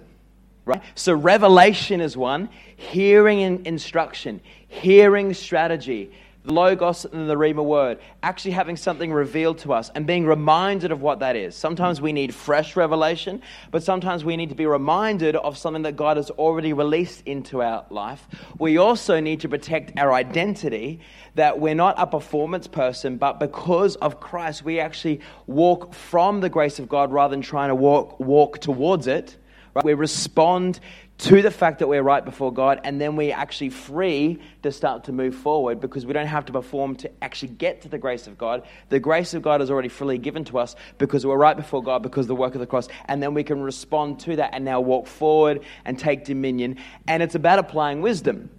[0.63, 0.81] Right?
[0.93, 6.11] So, revelation is one, hearing instruction, hearing strategy,
[6.43, 10.91] the Logos and the Rhema word, actually having something revealed to us and being reminded
[10.91, 11.55] of what that is.
[11.55, 15.95] Sometimes we need fresh revelation, but sometimes we need to be reminded of something that
[15.95, 18.27] God has already released into our life.
[18.57, 21.01] We also need to protect our identity
[21.35, 26.49] that we're not a performance person, but because of Christ, we actually walk from the
[26.49, 29.37] grace of God rather than trying to walk, walk towards it.
[29.73, 29.85] Right?
[29.85, 30.81] We respond
[31.21, 35.03] to the fact that we're right before God, and then we're actually free to start
[35.03, 38.25] to move forward because we don't have to perform to actually get to the grace
[38.25, 38.63] of God.
[38.89, 42.01] The grace of God is already freely given to us because we're right before God
[42.01, 44.65] because of the work of the cross, and then we can respond to that and
[44.65, 46.77] now walk forward and take dominion.
[47.07, 48.49] And it's about applying wisdom.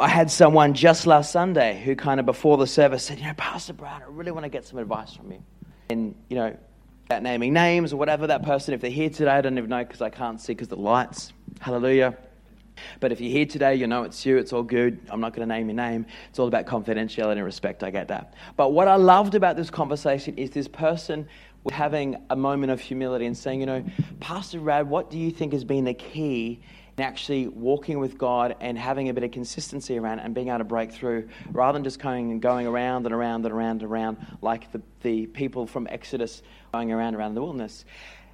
[0.00, 3.34] I had someone just last Sunday who kind of before the service said, You know,
[3.36, 5.42] Pastor Brown, I really want to get some advice from you.
[5.90, 6.56] And, you know,
[7.04, 9.84] about naming names or whatever that person, if they're here today, I don't even know
[9.84, 11.34] because I can't see because the lights.
[11.60, 12.16] Hallelujah.
[13.00, 15.00] But if you're here today, you know it's you, it's all good.
[15.08, 16.06] I'm not going to name your name.
[16.28, 17.82] It's all about confidentiality and respect.
[17.82, 18.34] I get that.
[18.56, 21.28] But what I loved about this conversation is this person
[21.72, 23.84] having a moment of humility and saying, you know,
[24.20, 26.60] Pastor Rad, what do you think has been the key
[26.96, 30.48] in actually walking with God and having a bit of consistency around it and being
[30.48, 33.82] able to break through rather than just going and going around and around and around
[33.82, 36.42] and around like the, the people from Exodus
[36.72, 37.84] going around and around the wilderness?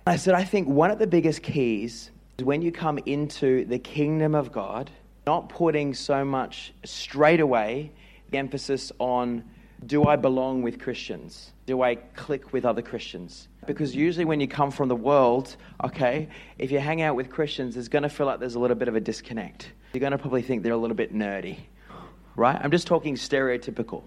[0.07, 4.35] I said, I think one of the biggest keys when you come into the kingdom
[4.35, 4.91] of God,
[5.27, 7.93] not putting so much straight away
[8.31, 9.45] the emphasis on
[9.85, 11.53] do I belong with Christians?
[11.67, 13.49] Do I click with other Christians?
[13.67, 17.77] Because usually when you come from the world, okay, if you hang out with Christians,
[17.77, 19.73] it's going to feel like there's a little bit of a disconnect.
[19.93, 21.59] You're going to probably think they're a little bit nerdy,
[22.37, 22.59] right?
[22.61, 24.05] I'm just talking stereotypical.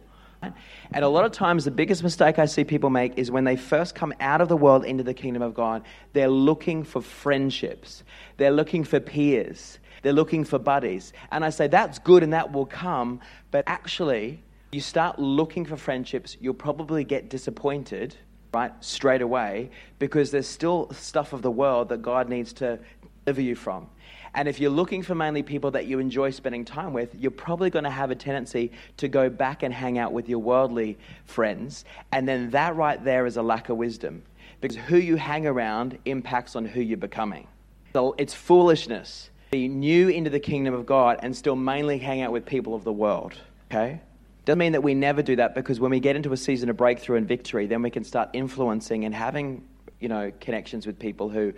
[0.94, 3.56] And a lot of times, the biggest mistake I see people make is when they
[3.56, 8.04] first come out of the world into the kingdom of God, they're looking for friendships,
[8.38, 11.14] they're looking for peers, they're looking for buddies.
[11.32, 13.20] And I say that's good and that will come,
[13.52, 18.16] but actually, you start looking for friendships, you'll probably get disappointed,
[18.54, 22.80] right, straight away, because there's still stuff of the world that God needs to
[23.24, 23.88] deliver you from.
[24.36, 27.70] And if you're looking for mainly people that you enjoy spending time with, you're probably
[27.70, 31.86] going to have a tendency to go back and hang out with your worldly friends.
[32.12, 34.24] And then that right there is a lack of wisdom.
[34.60, 37.48] Because who you hang around impacts on who you're becoming.
[37.94, 39.30] So it's foolishness.
[39.52, 42.76] To be new into the kingdom of God and still mainly hang out with people
[42.76, 43.34] of the world.
[43.72, 44.02] Okay?
[44.44, 46.76] Doesn't mean that we never do that because when we get into a season of
[46.76, 49.64] breakthrough and victory, then we can start influencing and having
[50.00, 51.54] you know, connections with people who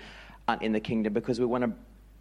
[0.48, 1.72] aren't in the kingdom because we want to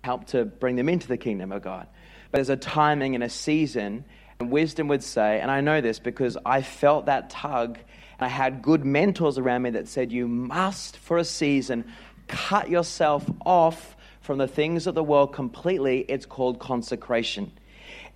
[0.07, 1.89] help to bring them into the kingdom of God.
[2.31, 4.05] But there's a timing and a season,
[4.39, 8.29] and wisdom would say, and I know this because I felt that tug, and I
[8.29, 11.93] had good mentors around me that said, You must, for a season,
[12.29, 16.05] cut yourself off from the things of the world completely.
[16.09, 17.51] It's called consecration.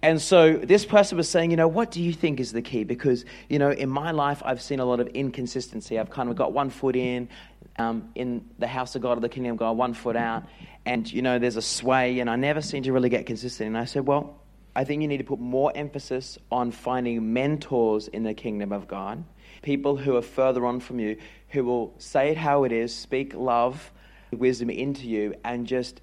[0.03, 2.85] And so this person was saying, you know, what do you think is the key?
[2.85, 5.99] Because, you know, in my life, I've seen a lot of inconsistency.
[5.99, 7.29] I've kind of got one foot in,
[7.77, 10.45] um, in the house of God or the kingdom of God, one foot out.
[10.87, 13.69] And, you know, there's a sway, and I never seem to really get consistent.
[13.69, 14.41] And I said, well,
[14.75, 18.89] I think you need to put more emphasis on finding mentors in the kingdom of
[18.89, 19.23] God,
[19.61, 23.35] people who are further on from you, who will say it how it is, speak
[23.35, 23.93] love,
[24.33, 26.01] wisdom into you, and just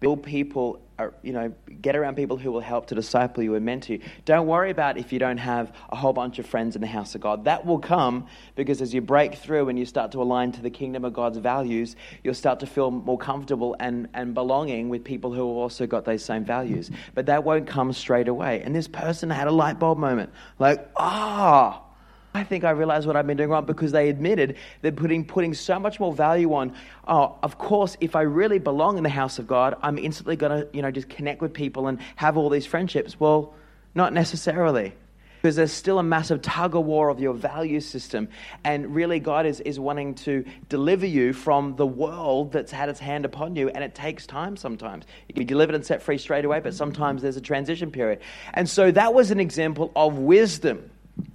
[0.00, 0.80] build people
[1.22, 4.00] you know, get around people who will help to disciple you and mentor you.
[4.24, 7.14] Don't worry about if you don't have a whole bunch of friends in the house
[7.14, 7.44] of God.
[7.44, 10.70] That will come because as you break through and you start to align to the
[10.70, 15.32] kingdom of God's values, you'll start to feel more comfortable and, and belonging with people
[15.32, 16.90] who have also got those same values.
[17.14, 18.62] But that won't come straight away.
[18.62, 21.82] And this person had a light bulb moment like, ah.
[21.82, 21.89] Oh,
[22.32, 25.52] I think I realized what I've been doing wrong because they admitted they're putting, putting
[25.52, 26.74] so much more value on,
[27.08, 30.62] oh, of course, if I really belong in the house of God, I'm instantly going
[30.62, 33.18] to, you know, just connect with people and have all these friendships.
[33.18, 33.54] Well,
[33.96, 34.94] not necessarily.
[35.42, 38.28] Because there's still a massive tug of war of your value system.
[38.62, 43.00] And really, God is, is wanting to deliver you from the world that's had its
[43.00, 43.70] hand upon you.
[43.70, 45.06] And it takes time sometimes.
[45.28, 48.20] You can be delivered and set free straight away, but sometimes there's a transition period.
[48.52, 50.90] And so that was an example of wisdom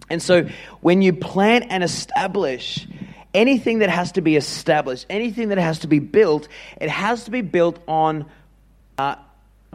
[0.09, 0.47] and so
[0.81, 2.87] when you plant and establish
[3.33, 6.47] anything that has to be established, anything that has to be built,
[6.79, 8.25] it has to be built on
[8.97, 9.15] uh,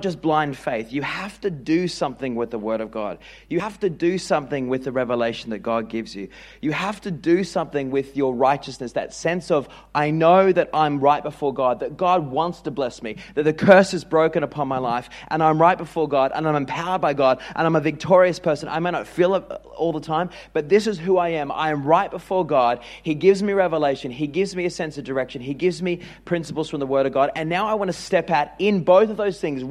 [0.03, 0.93] just blind faith.
[0.93, 3.19] You have to do something with the Word of God.
[3.49, 6.29] You have to do something with the revelation that God gives you.
[6.61, 11.01] You have to do something with your righteousness, that sense of, I know that I'm
[11.01, 14.69] right before God, that God wants to bless me, that the curse is broken upon
[14.69, 17.81] my life, and I'm right before God, and I'm empowered by God, and I'm a
[17.81, 18.69] victorious person.
[18.69, 19.45] I may not feel it
[19.77, 21.51] all the time, but this is who I am.
[21.53, 22.83] I am right before God.
[23.03, 26.69] He gives me revelation, He gives me a sense of direction, He gives me principles
[26.69, 29.17] from the Word of God, and now I want to step out in both of
[29.17, 29.65] those things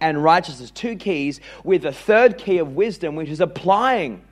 [0.00, 4.22] and righteousness, two keys, with a third key of wisdom, which is applying.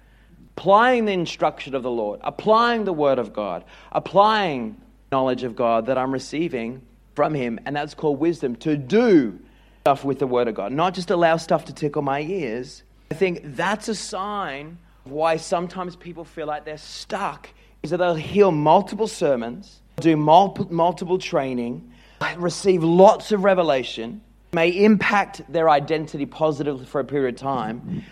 [0.57, 4.77] Applying the instruction of the Lord, applying the Word of God, applying
[5.11, 6.83] knowledge of God that I'm receiving
[7.15, 9.39] from Him, and that's called wisdom to do
[9.81, 12.83] stuff with the Word of God, not just allow stuff to tickle my ears.
[13.11, 17.49] I think that's a sign why sometimes people feel like they're stuck,
[17.83, 21.91] is that they'll hear multiple sermons, do multiple training,
[22.37, 24.21] receive lots of revelation,
[24.55, 28.05] may impact their identity positively for a period of time.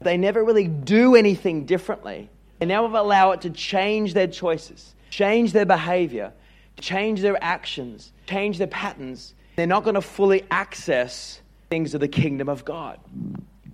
[0.00, 2.30] They never really do anything differently.
[2.60, 6.32] They never allow it to change their choices, change their behavior,
[6.80, 9.34] change their actions, change their patterns.
[9.56, 13.00] They're not going to fully access things of the kingdom of God.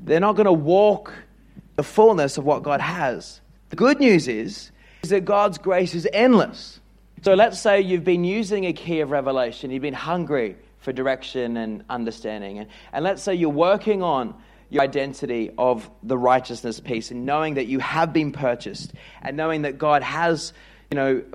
[0.03, 1.13] They're not going to walk
[1.77, 3.43] the fullness of what God has.
[3.69, 4.71] The good news is,
[5.03, 6.81] is that God's grace is endless.
[7.23, 10.57] So let's say you've been using a key of revelation, you've been hungry
[10.89, 12.61] for direction and understanding.
[12.61, 14.35] And, and let's say you're working on
[14.71, 19.63] your identity of the righteousness piece and knowing that you have been purchased and knowing
[19.63, 20.55] that God has,
[20.91, 21.27] you know, you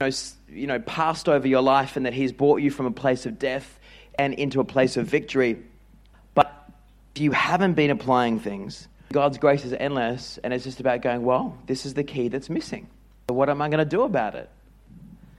[0.00, 0.10] know,
[0.48, 3.38] you know, passed over your life and that He's brought you from a place of
[3.38, 3.78] death
[4.18, 5.58] and into a place of victory.
[6.32, 6.50] But
[7.14, 11.24] if you haven't been applying things, God's grace is endless and it's just about going,
[11.24, 12.86] well, this is the key that's missing.
[13.26, 14.48] What am I going to do about it?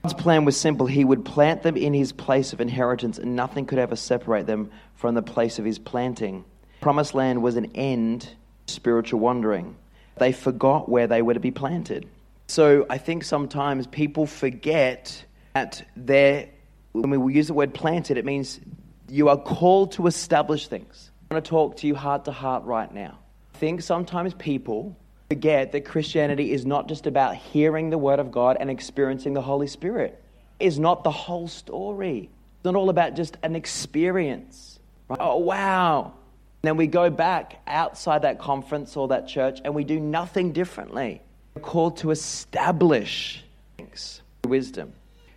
[0.06, 0.86] God's plan was simple.
[0.86, 4.70] He would plant them in his place of inheritance, and nothing could ever separate them
[4.94, 6.44] from the place of his planting.
[6.80, 8.30] Promised land was an end
[8.66, 9.74] to spiritual wandering.
[10.18, 12.08] They forgot where they were to be planted.
[12.46, 16.50] So I think sometimes people forget that they're,
[16.92, 18.60] when we use the word planted, it means
[19.08, 21.10] you are called to establish things.
[21.32, 23.18] I want to talk to you heart to heart right now.
[23.56, 24.96] I think sometimes people
[25.28, 29.42] forget that Christianity is not just about hearing the Word of God and experiencing the
[29.42, 30.22] Holy Spirit.
[30.58, 32.30] Is not the whole story.
[32.56, 34.78] It's not all about just an experience.
[35.08, 35.18] Right?
[35.20, 36.14] Oh, wow.
[36.62, 40.52] And then we go back outside that conference or that church and we do nothing
[40.52, 41.20] differently.
[41.54, 43.44] We're called to establish
[43.76, 44.92] things, wisdom.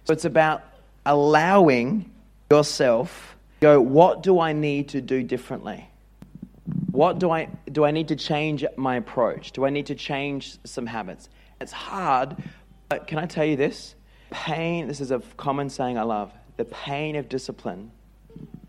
[0.05, 0.63] So it's about
[1.05, 2.09] allowing
[2.49, 5.88] yourself to go, what do I need to do differently?
[6.99, 9.53] What do I do I need to change my approach?
[9.53, 11.29] Do I need to change some habits?
[11.61, 12.35] It's hard,
[12.89, 13.95] but can I tell you this?
[14.31, 16.33] Pain, this is a common saying I love.
[16.57, 17.91] The pain of discipline,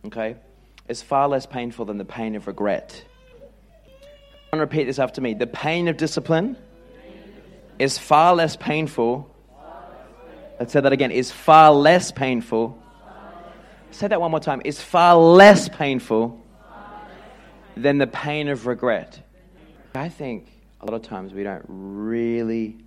[0.07, 0.37] okay,
[0.87, 3.03] is far less painful than the pain of regret.
[3.83, 5.35] I want to repeat this after me.
[5.35, 6.57] The pain of discipline
[7.81, 9.28] is far less painful
[10.61, 11.11] Let's say that again.
[11.11, 12.81] Is far less painful.
[13.91, 14.62] Say that one more time.
[14.64, 16.41] Is far less painful
[17.77, 19.21] than the pain of regret.
[19.95, 20.49] I think
[20.81, 22.79] a lot of times we don't really,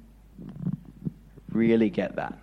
[1.51, 2.37] really get that.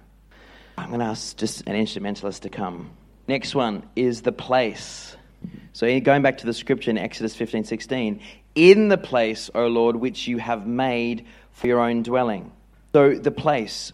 [0.76, 2.90] I'm going to ask just an instrumentalist to come.
[3.28, 5.16] Next one is the place.
[5.72, 8.20] So going back to the scripture in Exodus 15, 16,
[8.54, 12.52] in the place, O Lord, which you have made for your own dwelling.
[12.92, 13.92] So the place.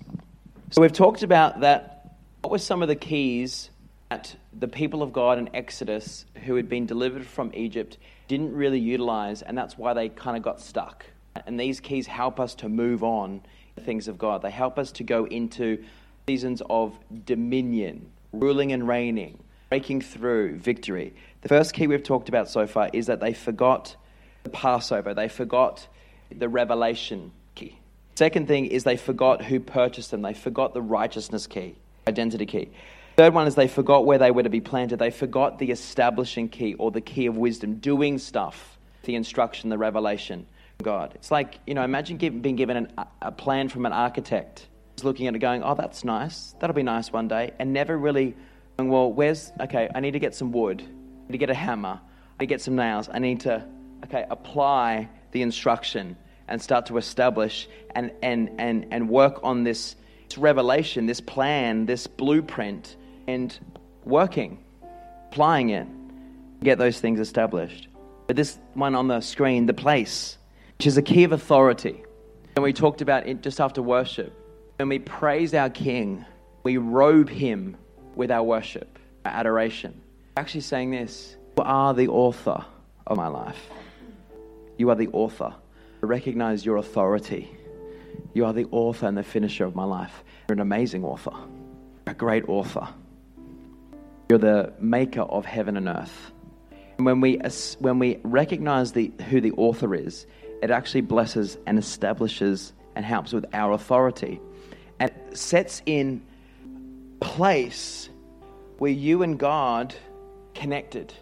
[0.71, 2.17] So we've talked about that.
[2.41, 3.71] What were some of the keys
[4.11, 7.99] that the people of God in Exodus who had been delivered from Egypt
[8.29, 11.07] didn't really utilize, and that's why they kind of got stuck.
[11.47, 13.43] And these keys help us to move on
[13.75, 14.43] the things of God.
[14.43, 15.85] They help us to go into
[16.27, 19.39] seasons of dominion, ruling and reigning,
[19.69, 21.15] breaking through, victory.
[21.43, 23.97] The first key we've talked about so far is that they forgot
[24.45, 25.87] the Passover, they forgot
[26.35, 27.79] the revelation key.
[28.15, 31.77] Second thing is they forgot who purchased them, they forgot the righteousness key,
[32.09, 32.71] identity key.
[33.17, 34.99] Third one is they forgot where they were to be planted.
[34.99, 39.79] They forgot the establishing key or the key of wisdom, doing stuff, the instruction, the
[39.79, 40.47] revelation.
[40.83, 41.13] God.
[41.15, 42.93] It's like, you know, imagine being given an,
[43.23, 44.67] a plan from an architect,
[45.03, 46.55] looking at it going, oh, that's nice.
[46.61, 47.53] That'll be nice one day.
[47.59, 48.37] And never really
[48.77, 50.83] going, well, where's, okay, I need to get some wood.
[50.83, 51.99] I need to get a hammer.
[51.99, 53.09] I need to get some nails.
[53.11, 53.67] I need to,
[54.05, 59.97] okay, apply the instruction and start to establish and, and, and, and work on this,
[60.29, 62.97] this revelation, this plan, this blueprint,
[63.27, 63.59] and
[64.05, 64.65] working,
[65.31, 65.87] applying it,
[66.63, 67.89] get those things established.
[68.27, 70.39] But this one on the screen, the place,
[70.79, 72.03] which is a key of authority.
[72.57, 74.33] And we talked about it just after worship.
[74.77, 76.25] When we praise our King,
[76.63, 77.77] we robe him
[78.15, 80.01] with our worship, our adoration.
[80.37, 82.65] Actually, saying this You are the author
[83.07, 83.71] of my life.
[84.77, 85.55] You are the author.
[86.03, 87.57] I recognize your authority.
[88.35, 90.23] You are the author and the finisher of my life.
[90.49, 91.33] You're an amazing author,
[92.07, 92.87] a great author.
[94.29, 96.33] You're the maker of heaven and earth.
[96.97, 97.39] And when we,
[97.79, 100.27] when we recognize the, who the author is,
[100.63, 104.41] it actually blesses and establishes and helps with our authority
[104.99, 106.23] and sets in
[107.21, 108.09] place
[108.79, 109.95] where you and God
[110.55, 111.13] connected.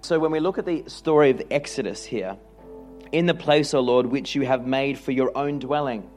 [0.00, 2.36] So when we look at the story of the Exodus here,
[3.12, 6.10] in the place, O Lord, which you have made for your own dwelling,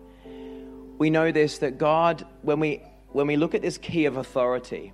[0.97, 4.93] we know this that God, when we when we look at this key of authority,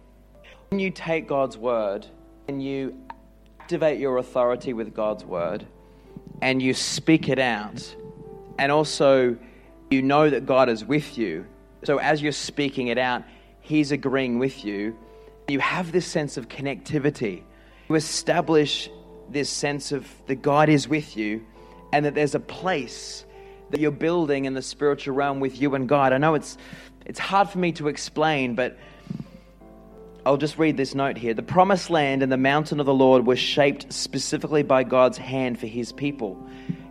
[0.73, 2.07] when you take God's word
[2.47, 2.97] and you
[3.59, 5.67] activate your authority with God's word
[6.41, 7.95] and you speak it out,
[8.57, 9.37] and also
[9.91, 11.45] you know that God is with you.
[11.83, 13.21] So as you're speaking it out,
[13.61, 14.97] He's agreeing with you.
[15.47, 17.43] You have this sense of connectivity.
[17.87, 18.89] You establish
[19.29, 21.45] this sense of that God is with you
[21.91, 23.25] and that there's a place
[23.69, 26.13] that you're building in the spiritual realm with you and God.
[26.13, 26.57] I know it's
[27.05, 28.75] it's hard for me to explain, but
[30.25, 31.33] I'll just read this note here.
[31.33, 35.59] The promised land and the mountain of the Lord were shaped specifically by God's hand
[35.59, 36.41] for his people.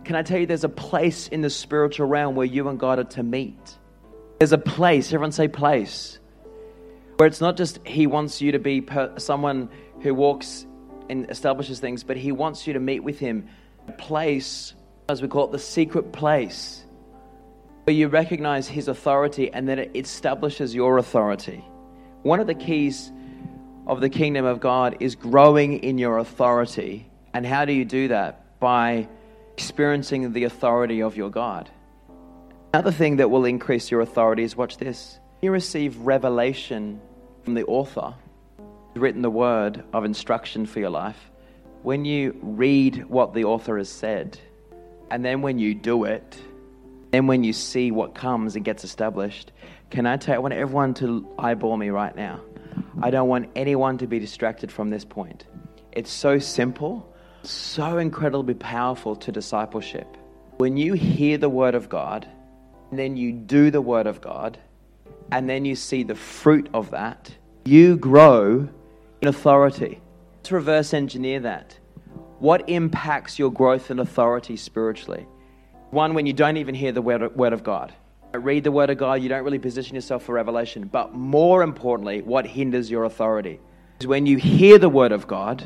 [0.03, 2.99] Can I tell you, there's a place in the spiritual realm where you and God
[2.99, 3.77] are to meet.
[4.37, 6.19] There's a place, everyone say place,
[7.17, 9.69] where it's not just he wants you to be per, someone
[10.01, 10.67] who walks
[11.09, 13.47] and establishes things, but he wants you to meet with him.
[13.87, 14.75] A place,
[15.09, 16.85] as we call it, the secret place,
[17.85, 21.65] where you recognize his authority and then it establishes your authority.
[22.21, 23.11] One of the keys
[23.85, 27.09] of the kingdom of God is growing in your authority.
[27.33, 28.59] And how do you do that?
[28.59, 29.07] By
[29.53, 31.69] experiencing the authority of your God.
[32.73, 35.19] Another thing that will increase your authority is watch this.
[35.41, 37.01] You receive revelation
[37.43, 38.15] from the author
[38.93, 41.29] who's written the word of instruction for your life.
[41.83, 44.39] When you read what the author has said,
[45.11, 46.37] and then when you do it,
[47.11, 49.51] then when you see what comes and gets established,
[49.91, 52.41] can I tell I want everyone to eyeball me right now.
[53.01, 55.45] I don't want anyone to be distracted from this point.
[55.91, 57.13] It's so simple,
[57.43, 60.07] so incredibly powerful to discipleship.
[60.57, 62.27] When you hear the Word of God,
[62.89, 64.59] and then you do the Word of God,
[65.31, 67.35] and then you see the fruit of that,
[67.65, 68.67] you grow
[69.21, 69.99] in authority.
[70.37, 71.77] Let's reverse engineer that.
[72.39, 75.25] What impacts your growth in authority spiritually?
[75.91, 77.93] One, when you don't even hear the Word of God
[78.37, 80.87] read the Word of God, you don't really position yourself for revelation.
[80.87, 83.59] But more importantly, what hinders your authority
[83.99, 85.63] is when you hear the Word of God,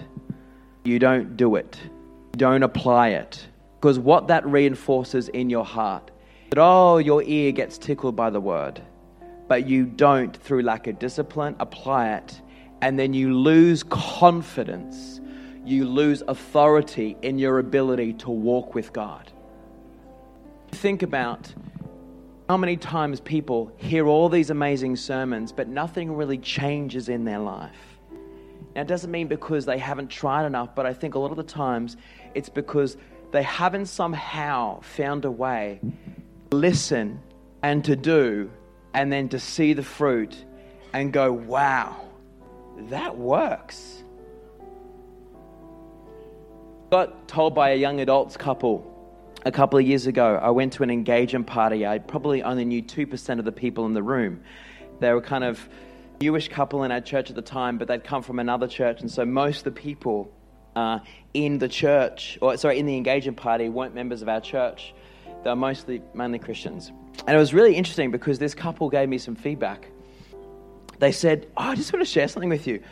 [0.83, 3.47] you don't do it, you don't apply it.
[3.79, 6.11] Because what that reinforces in your heart,
[6.49, 8.81] that oh, your ear gets tickled by the Word,
[9.47, 12.41] but you don't, through lack of discipline, apply it,
[12.81, 15.21] and then you lose confidence,
[15.65, 19.31] you lose authority in your ability to walk with God.
[20.71, 21.53] Think about
[22.47, 27.39] How many times people hear all these amazing sermons, but nothing really changes in their
[27.39, 27.99] life?
[28.73, 31.35] Now, it doesn't mean because they haven't tried enough, but I think a lot of
[31.35, 31.97] the times
[32.35, 32.95] it's because
[33.31, 35.81] they haven't somehow found a way
[36.49, 37.19] to listen
[37.63, 38.49] and to do
[38.93, 40.45] and then to see the fruit
[40.93, 41.99] and go, wow,
[42.89, 44.03] that works.
[46.91, 48.96] Got told by a young adults couple
[49.47, 51.87] a couple of years ago, I went to an engagement party.
[51.87, 54.41] I probably only knew 2% of the people in the room.
[54.99, 55.69] They were kind of
[56.19, 58.99] newish couple in our church at the time, but they'd come from another church.
[58.99, 60.29] And so most of the people
[60.75, 60.99] uh,
[61.33, 64.93] in the church, or sorry, in the engagement party, weren't members of our church.
[65.45, 66.91] They were mostly mainly Christians.
[67.25, 69.87] And it was really interesting because this couple gave me some feedback.
[70.99, 72.83] They said, oh, I just want to share something with you.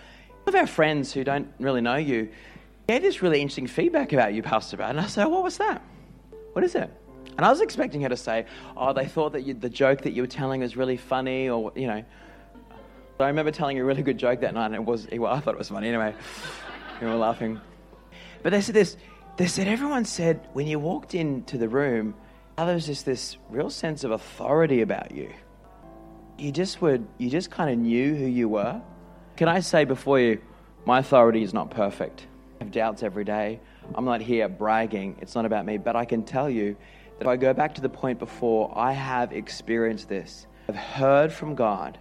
[0.43, 2.30] One of our friends who don't really know you
[2.88, 4.91] gave this really interesting feedback about you, Pastor Brad.
[4.91, 5.82] And I said, What was that?
[6.56, 6.89] What is it?
[7.36, 8.45] And I was expecting her to say,
[8.78, 11.74] Oh, they thought that you, the joke that you were telling was really funny, or,
[11.76, 12.01] you know.
[13.20, 15.53] I remember telling a really good joke that night, and it was, well, I thought
[15.53, 16.16] it was funny anyway.
[17.01, 17.60] we were laughing.
[18.41, 18.95] But they said this,
[19.36, 22.16] they said, everyone said when you walked into the room,
[22.56, 25.34] there was just this real sense of authority about you.
[26.38, 28.82] You just would, you just kind of knew who you were.
[29.36, 30.41] Can I say before you,
[30.86, 32.28] my authority is not perfect.
[32.62, 33.60] I have doubts every day.
[33.93, 35.17] I'm not here bragging.
[35.21, 35.77] It's not about me.
[35.77, 36.75] But I can tell you
[37.17, 40.47] that if I go back to the point before, I have experienced this.
[40.67, 41.97] I've heard from God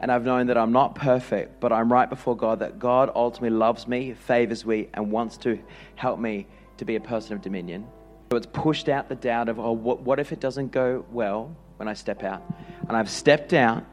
[0.00, 3.56] and I've known that I'm not perfect, but I'm right before God, that God ultimately
[3.56, 5.58] loves me, favors me, and wants to
[5.94, 6.46] help me
[6.78, 7.86] to be a person of dominion.
[8.30, 11.54] So it's pushed out the doubt of, oh, what, what if it doesn't go well
[11.76, 12.42] when I step out?
[12.88, 13.84] And I've stepped out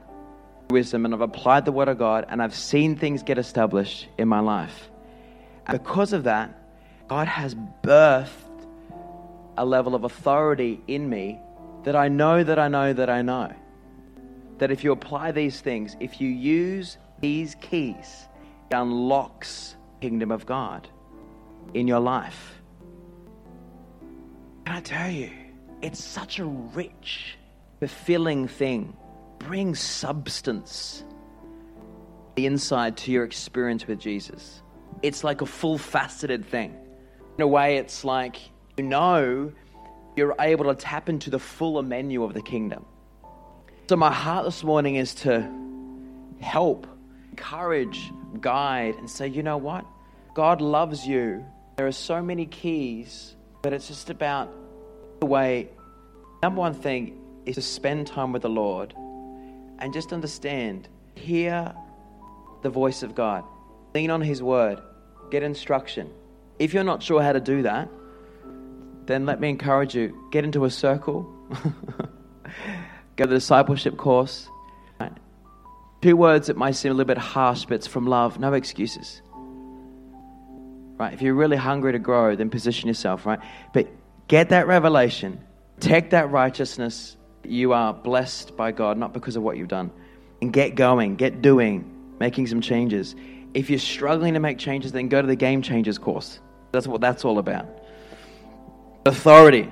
[0.69, 4.29] wisdom and I've applied the word of God and I've seen things get established in
[4.29, 4.89] my life.
[5.65, 6.57] And because of that,
[7.07, 8.31] God has birthed
[9.57, 11.39] a level of authority in me
[11.83, 13.53] that I know that I know that I know.
[14.57, 18.27] That if you apply these things, if you use these keys,
[18.69, 20.87] it unlocks kingdom of God
[21.73, 22.61] in your life.
[24.65, 25.31] Can I tell you,
[25.81, 27.37] it's such a rich,
[27.79, 28.95] fulfilling thing.
[29.39, 31.03] Brings substance,
[32.35, 34.61] the inside to your experience with Jesus.
[35.03, 36.75] It's like a full faceted thing.
[37.37, 38.37] In a way, it's like
[38.77, 39.51] you know
[40.15, 42.83] you're able to tap into the fuller menu of the kingdom.
[43.89, 45.47] So, my heart this morning is to
[46.39, 46.87] help,
[47.29, 48.11] encourage,
[48.41, 49.85] guide, and say, you know what?
[50.33, 51.45] God loves you.
[51.77, 54.51] There are so many keys, but it's just about
[55.19, 55.69] the way.
[56.41, 58.95] Number one thing is to spend time with the Lord
[59.77, 61.73] and just understand, hear
[62.63, 63.43] the voice of God,
[63.93, 64.81] lean on His word,
[65.29, 66.09] get instruction.
[66.59, 67.89] If you're not sure how to do that,
[69.05, 71.23] then let me encourage you get into a circle,
[73.15, 74.49] go to the discipleship course.
[76.01, 79.21] Two words that might seem a little bit harsh, but it's from love no excuses.
[80.97, 81.13] Right?
[81.13, 83.39] If you're really hungry to grow, then position yourself, right?
[83.73, 83.87] But
[84.27, 85.39] get that revelation,
[85.79, 87.17] take that righteousness.
[87.43, 89.91] You are blessed by God, not because of what you've done.
[90.41, 93.15] And get going, get doing, making some changes.
[93.53, 96.39] If you're struggling to make changes, then go to the Game Changers course.
[96.71, 97.67] That's what that's all about.
[99.05, 99.71] Authority.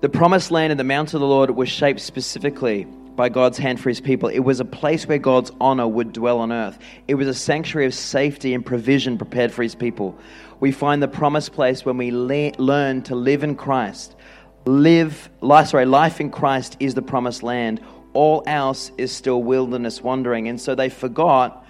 [0.00, 2.86] The promised land and the mountain of the Lord was shaped specifically
[3.16, 4.30] by God's hand for his people.
[4.30, 6.78] It was a place where God's honor would dwell on earth.
[7.06, 10.18] It was a sanctuary of safety and provision prepared for his people.
[10.58, 14.16] We find the promised place when we le- learn to live in Christ.
[14.64, 17.80] Live, life, sorry, life in Christ is the promised land.
[18.12, 20.48] All else is still wilderness wandering.
[20.48, 21.66] And so they forgot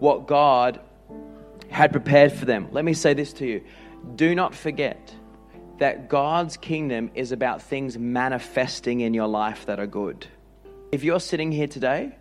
[0.00, 0.80] what God
[1.70, 2.68] had prepared for them.
[2.72, 3.62] Let me say this to you
[4.14, 5.14] do not forget
[5.78, 10.26] that God's kingdom is about things manifesting in your life that are good.
[10.92, 12.16] If you're sitting here today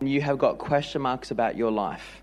[0.00, 2.22] and you have got question marks about your life,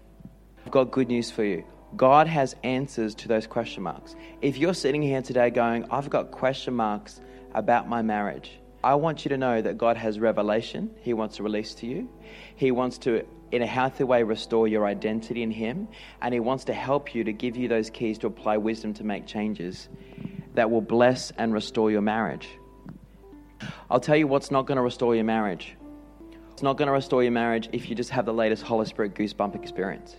[0.65, 1.63] I've got good news for you.
[1.95, 4.15] God has answers to those question marks.
[4.41, 7.21] If you're sitting here today going, I've got question marks
[7.53, 11.43] about my marriage, I want you to know that God has revelation He wants to
[11.43, 12.09] release to you.
[12.55, 15.87] He wants to, in a healthy way, restore your identity in Him.
[16.21, 19.03] And He wants to help you to give you those keys to apply wisdom to
[19.03, 19.89] make changes
[20.53, 22.47] that will bless and restore your marriage.
[23.89, 25.75] I'll tell you what's not going to restore your marriage.
[26.51, 29.13] It's not going to restore your marriage if you just have the latest Holy Spirit
[29.13, 30.15] goosebump experience.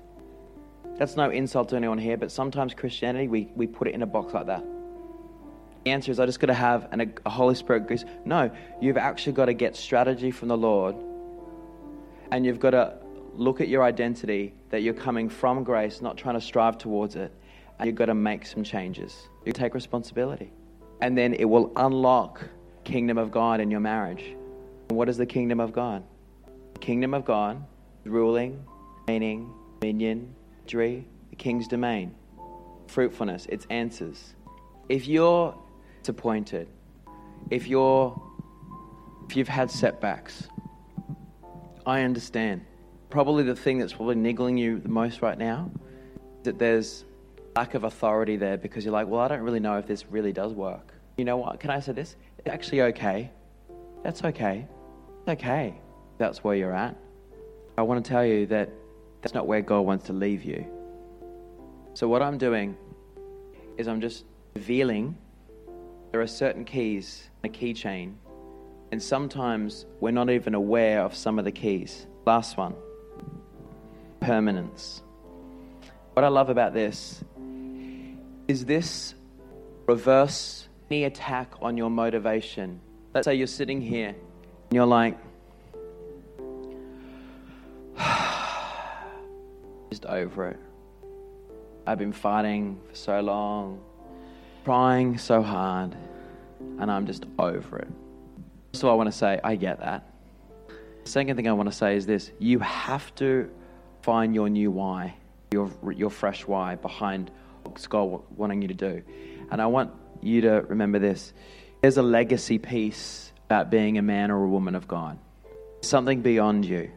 [0.97, 4.07] That's no insult to anyone here, but sometimes Christianity, we, we put it in a
[4.07, 4.65] box like that.
[5.85, 8.05] The answer is, I just got to have an, a Holy Spirit goose.
[8.25, 8.51] No,
[8.81, 10.97] you've actually got to get strategy from the Lord,
[12.31, 12.99] and you've got to
[13.39, 17.33] look at your identity that you're coming from grace, not trying to strive towards it,
[17.79, 19.29] and you've got to make some changes.
[19.47, 20.53] You take responsibility,
[21.01, 22.43] and then it will unlock
[22.83, 24.35] kingdom of God in your marriage.
[24.89, 26.03] And what is the kingdom of God?
[26.75, 27.65] The kingdom of God,
[28.05, 28.65] ruling,
[29.07, 32.15] reigning, dominion, victory, the king's domain,
[32.89, 34.35] fruitfulness, its answers.
[34.89, 35.57] If you're
[36.03, 36.69] disappointed,
[37.51, 38.21] if you're
[39.29, 40.49] if you've had setbacks,
[41.87, 42.65] I understand.
[43.11, 45.71] Probably the thing that's probably niggling you the most right now
[46.43, 47.05] that there's
[47.57, 50.33] lack of authority there because you're like, well, I don't really know if this really
[50.33, 50.95] does work.
[51.17, 51.59] You know what?
[51.59, 52.17] Can I say this?
[52.39, 53.31] It's actually okay.
[54.05, 54.67] That's okay.
[55.21, 55.75] It's okay.
[56.19, 56.97] That's where you're at.
[57.77, 58.71] I want to tell you that
[59.23, 60.67] that's not where God wants to leave you.
[61.95, 62.77] So, what I'm doing
[63.77, 65.17] is I'm just revealing
[66.13, 68.15] there are certain keys, in a keychain,
[68.93, 72.07] and sometimes we're not even aware of some of the keys.
[72.25, 72.75] Last one
[74.29, 75.03] permanence.
[76.13, 77.25] What I love about this
[78.47, 79.15] is this
[79.87, 82.79] reverse any attack on your motivation.
[83.15, 84.17] Let's say you're sitting here and
[84.71, 85.17] you're like,
[89.91, 90.61] just over it.
[91.87, 93.81] I've been fighting for so long,
[94.67, 95.97] trying so hard,
[96.79, 97.89] and I'm just over it.
[98.75, 100.13] So I want to say, I get that.
[101.05, 103.51] The second thing I want to say is this you have to
[104.09, 105.15] find your new why,
[105.53, 107.31] your, your fresh why behind
[107.63, 109.03] what God wanting you to do.
[109.51, 109.91] And I want
[110.23, 111.35] you to remember this
[111.83, 115.19] there's a legacy piece about being a man or a woman of God,
[115.83, 116.91] something beyond you.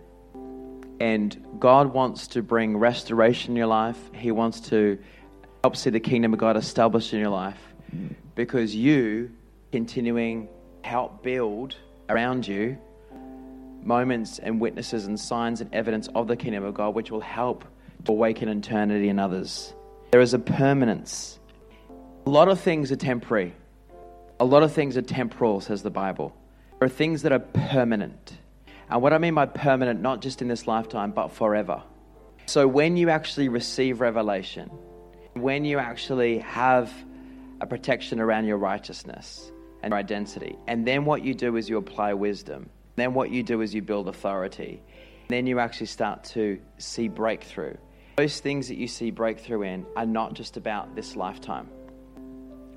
[1.01, 3.99] And God wants to bring restoration in your life.
[4.13, 4.97] He wants to
[5.65, 7.59] help see the kingdom of God established in your life
[8.35, 9.31] because you
[9.73, 10.47] continuing
[10.81, 11.75] help build
[12.07, 12.77] around you
[13.85, 17.65] moments and witnesses and signs and evidence of the kingdom of God, which will help
[18.05, 19.73] to awaken eternity in others.
[20.11, 21.39] There is a permanence.
[22.25, 23.53] A lot of things are temporary.
[24.39, 26.35] A lot of things are temporal, says the Bible.
[26.79, 28.37] There are things that are permanent.
[28.89, 31.81] And what I mean by permanent, not just in this lifetime, but forever.
[32.45, 34.69] So when you actually receive revelation,
[35.33, 36.91] when you actually have
[37.61, 39.51] a protection around your righteousness
[39.81, 42.69] and your identity, and then what you do is you apply wisdom,
[43.01, 44.81] then what you do is you build authority,
[45.27, 47.75] then you actually start to see breakthrough.
[48.17, 51.69] Those things that you see breakthrough in are not just about this lifetime.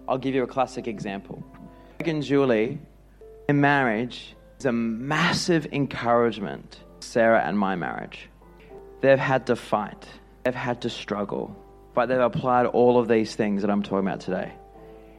[0.08, 1.44] I'll give you a classic example.
[1.98, 2.78] Greg and Julie,
[3.48, 8.30] in marriage, is a massive encouragement, Sarah and my marriage.
[9.00, 10.08] They've had to fight,
[10.44, 11.54] they've had to struggle,
[11.94, 14.52] but they've applied all of these things that I'm talking about today.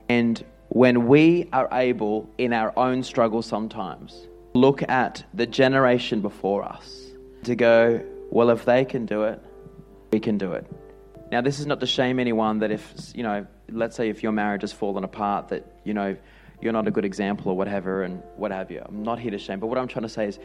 [0.09, 6.63] And when we are able, in our own struggle sometimes, look at the generation before
[6.63, 7.11] us
[7.43, 8.01] to go,
[8.31, 9.41] well, if they can do it,
[10.11, 10.65] we can do it.
[11.31, 14.31] Now, this is not to shame anyone that if, you know, let's say if your
[14.31, 16.15] marriage has fallen apart, that, you know,
[16.61, 18.81] you're not a good example or whatever and what have you.
[18.85, 20.39] I'm not here to shame, but what I'm trying to say is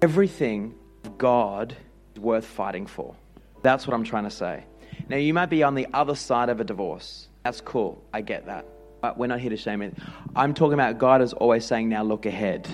[0.00, 0.74] everything
[1.16, 1.76] God
[2.14, 3.16] is worth fighting for.
[3.62, 4.64] That's what I'm trying to say.
[5.08, 7.28] Now, you might be on the other side of a divorce.
[7.42, 8.04] That's cool.
[8.12, 8.66] I get that.
[9.00, 9.94] But we're not here to shame it.
[10.36, 12.68] I'm talking about God is always saying, now look ahead.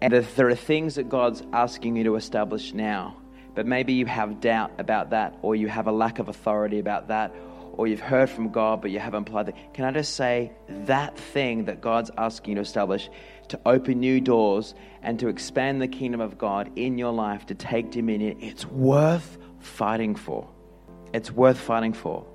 [0.00, 3.16] And if there are things that God's asking you to establish now,
[3.54, 7.08] but maybe you have doubt about that, or you have a lack of authority about
[7.08, 7.34] that,
[7.72, 9.56] or you've heard from God but you haven't applied it.
[9.72, 13.08] Can I just say that thing that God's asking you to establish
[13.48, 17.54] to open new doors and to expand the kingdom of God in your life to
[17.54, 20.48] take dominion, it's worth fighting for.
[21.12, 22.26] It's worth fighting for.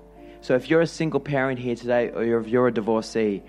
[0.42, 3.44] So if you're a single parent here today or if you're a divorcee,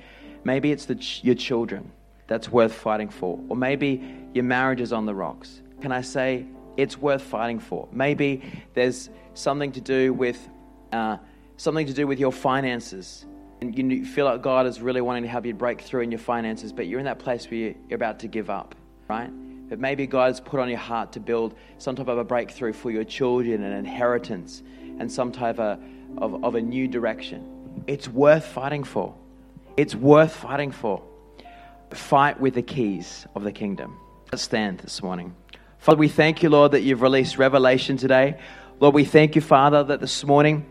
[0.44, 1.90] maybe it's the your children
[2.26, 3.38] that's worth fighting for.
[3.48, 4.02] Or maybe
[4.32, 5.60] your marriage is on the rocks.
[5.80, 6.46] Can I say
[6.76, 7.88] it's worth fighting for?
[7.92, 8.42] Maybe
[8.74, 10.48] there's something to do with
[10.92, 11.18] uh,
[11.56, 13.26] something to do with your finances.
[13.60, 16.18] And you feel like God is really wanting to help you break through in your
[16.18, 18.74] finances, but you're in that place where you're about to give up,
[19.08, 19.30] right?
[19.68, 22.90] But maybe God's put on your heart to build some type of a breakthrough for
[22.90, 24.62] your children, an inheritance,
[24.98, 25.80] and some type of,
[26.18, 27.82] of, of a new direction.
[27.86, 29.14] It's worth fighting for.
[29.76, 31.02] It's worth fighting for.
[31.90, 33.98] Fight with the keys of the kingdom.
[34.32, 35.34] Let's stand this morning.
[35.78, 38.38] Father, we thank you, Lord, that you've released revelation today.
[38.80, 40.66] Lord, we thank you, Father, that this morning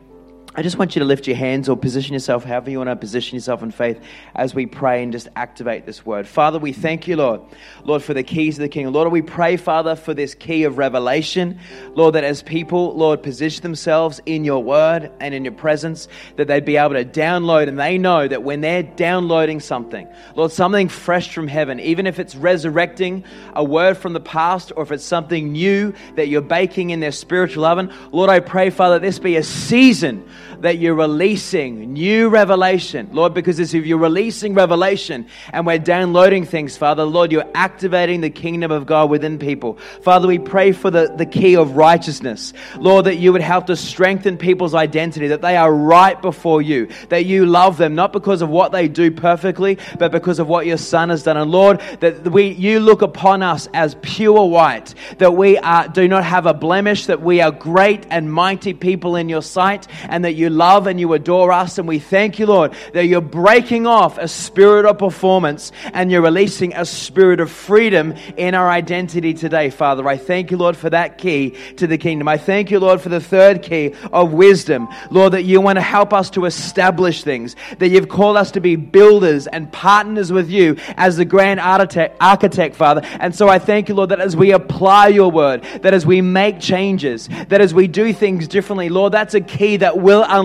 [0.56, 2.96] I just want you to lift your hands or position yourself however you want to
[2.96, 4.00] position yourself in faith
[4.36, 6.28] as we pray and just activate this word.
[6.28, 7.42] Father, we thank you, Lord.
[7.86, 8.94] Lord, for the keys of the kingdom.
[8.94, 11.60] Lord, we pray, Father, for this key of revelation.
[11.96, 16.48] Lord, that as people, Lord, position themselves in your word and in your presence, that
[16.48, 20.88] they'd be able to download and they know that when they're downloading something, Lord, something
[20.88, 23.24] fresh from heaven, even if it's resurrecting
[23.56, 27.12] a word from the past or if it's something new that you're baking in their
[27.12, 30.30] spiritual oven, Lord, I pray, Father, this be a season
[30.64, 36.46] that you're releasing new revelation, Lord, because as if you're releasing revelation and we're downloading
[36.46, 39.78] things, Father, Lord, you're activating the kingdom of God within people.
[40.04, 43.76] Father, we pray for the, the key of righteousness, Lord, that you would help to
[43.76, 48.42] strengthen people's identity, that they are right before you, that you love them, not because
[48.42, 51.36] of what they do perfectly, but because of what your Son has done.
[51.36, 56.08] And Lord, that we, you look upon us as pure white, that we are, do
[56.08, 60.24] not have a blemish, that we are great and mighty people in your sight, and
[60.24, 61.78] that you love and you adore us.
[61.78, 66.22] And we thank you, Lord, that you're breaking off a spirit of performance and you're
[66.22, 70.08] releasing a spirit of freedom in our identity today, Father.
[70.08, 72.28] I thank you, Lord, for that key to the kingdom.
[72.28, 74.88] I thank you, Lord, for the third key of wisdom.
[75.10, 78.62] Lord, that you want to help us to establish things, that you've called us to
[78.62, 83.02] be builders and partners with you as the grand architect, architect, Father.
[83.20, 86.22] And so I thank you, Lord, that as we apply your word, that as we
[86.22, 90.43] make changes, that as we do things differently, Lord, that's a key that will unlock,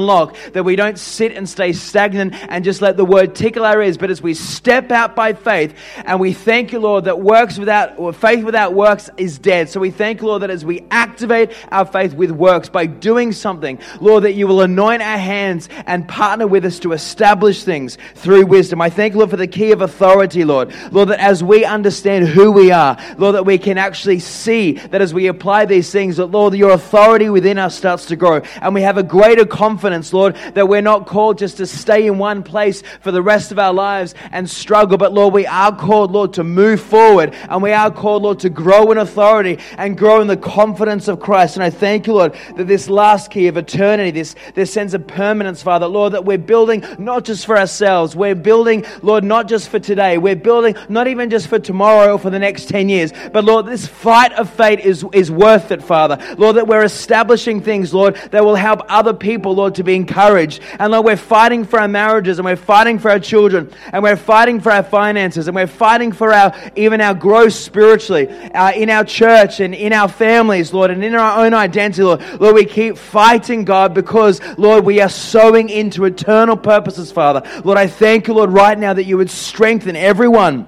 [0.52, 3.98] that we don't sit and stay stagnant and just let the word tickle our ears,
[3.98, 5.74] but as we step out by faith
[6.04, 9.68] and we thank you, Lord, that works without, or faith without works is dead.
[9.68, 13.32] So we thank you, Lord, that as we activate our faith with works by doing
[13.32, 17.98] something, Lord, that you will anoint our hands and partner with us to establish things
[18.14, 18.80] through wisdom.
[18.80, 20.74] I thank you, Lord, for the key of authority, Lord.
[20.92, 25.00] Lord, that as we understand who we are, Lord, that we can actually see that
[25.00, 28.40] as we apply these things, that, Lord, your authority within us starts to grow.
[28.60, 29.77] And we have a greater confidence,
[30.12, 33.58] Lord, that we're not called just to stay in one place for the rest of
[33.58, 37.34] our lives and struggle, but, Lord, we are called, Lord, to move forward.
[37.48, 41.20] And we are called, Lord, to grow in authority and grow in the confidence of
[41.20, 41.56] Christ.
[41.56, 45.06] And I thank you, Lord, that this last key of eternity, this, this sense of
[45.06, 49.68] permanence, Father, Lord, that we're building not just for ourselves, we're building, Lord, not just
[49.68, 53.12] for today, we're building not even just for tomorrow or for the next 10 years,
[53.32, 56.18] but Lord, this fight of faith is, is worth it, Father.
[56.36, 60.62] Lord, that we're establishing things, Lord, that will help other people, Lord, to be encouraged.
[60.78, 64.16] And Lord, we're fighting for our marriages and we're fighting for our children and we're
[64.16, 68.88] fighting for our finances and we're fighting for our even our growth spiritually uh, in
[68.88, 72.22] our church and in our families, Lord, and in our own identity, Lord.
[72.40, 77.42] Lord, we keep fighting, God, because, Lord, we are sowing into eternal purposes, Father.
[77.62, 80.66] Lord, I thank you, Lord, right now that you would strengthen everyone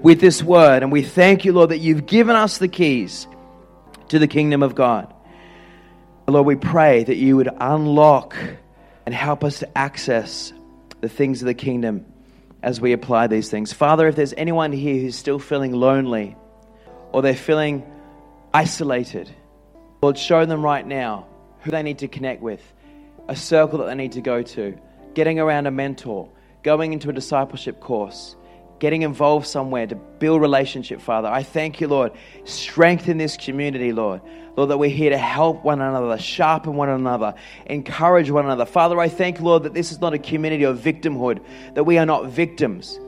[0.00, 0.82] with this word.
[0.82, 3.26] And we thank you, Lord, that you've given us the keys
[4.08, 5.12] to the kingdom of God.
[6.26, 8.34] Lord, we pray that you would unlock
[9.04, 10.54] and help us to access
[11.02, 12.06] the things of the kingdom
[12.62, 13.74] as we apply these things.
[13.74, 16.34] Father, if there's anyone here who's still feeling lonely
[17.12, 17.84] or they're feeling
[18.54, 19.30] isolated,
[20.00, 21.26] Lord, show them right now
[21.60, 22.62] who they need to connect with,
[23.28, 24.78] a circle that they need to go to,
[25.12, 26.30] getting around a mentor,
[26.62, 28.34] going into a discipleship course,
[28.78, 31.28] getting involved somewhere to build relationship, Father.
[31.28, 32.12] I thank you, Lord.
[32.44, 34.20] Strengthen this community, Lord.
[34.56, 37.34] Lord, that we're here to help one another, sharpen one another,
[37.66, 38.64] encourage one another.
[38.64, 41.44] Father, I thank Lord, that this is not a community of victimhood,
[41.74, 43.00] that we are not victims.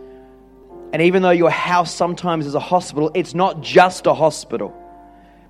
[0.93, 4.75] And even though your house sometimes is a hospital, it's not just a hospital.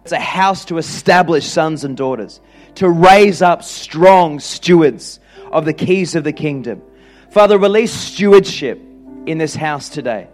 [0.03, 2.41] It's a house to establish sons and daughters,
[2.77, 5.19] to raise up strong stewards
[5.51, 6.83] of the keys of the kingdom.
[7.31, 8.81] Father, release stewardship
[9.27, 10.29] in this house today.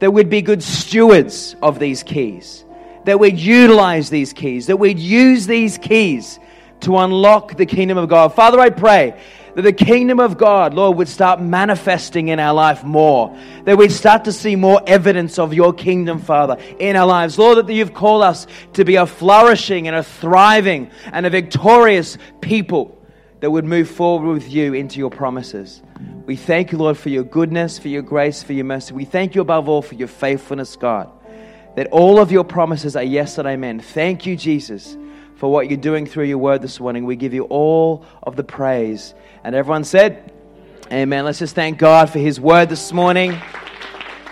[0.00, 2.64] That we'd be good stewards of these keys.
[3.04, 4.66] That we'd utilize these keys.
[4.66, 6.38] That we'd use these keys
[6.80, 8.34] to unlock the kingdom of God.
[8.34, 9.20] Father, I pray
[9.54, 13.36] that the kingdom of God, Lord, would start manifesting in our life more.
[13.64, 17.38] That we'd start to see more evidence of your kingdom, Father, in our lives.
[17.38, 22.18] Lord, that you've called us to be a flourishing and a thriving and a victorious
[22.40, 22.96] people
[23.40, 25.82] that would move forward with you into your promises.
[26.26, 28.94] We thank you, Lord, for your goodness, for your grace, for your mercy.
[28.94, 31.10] We thank you above all for your faithfulness, God,
[31.76, 33.80] that all of your promises are yes and amen.
[33.80, 34.96] Thank you, Jesus,
[35.36, 37.04] for what you're doing through your word this morning.
[37.04, 39.14] We give you all of the praise.
[39.44, 40.32] And everyone said,
[40.90, 41.26] Amen.
[41.26, 43.38] Let's just thank God for his word this morning.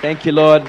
[0.00, 0.66] Thank you, Lord.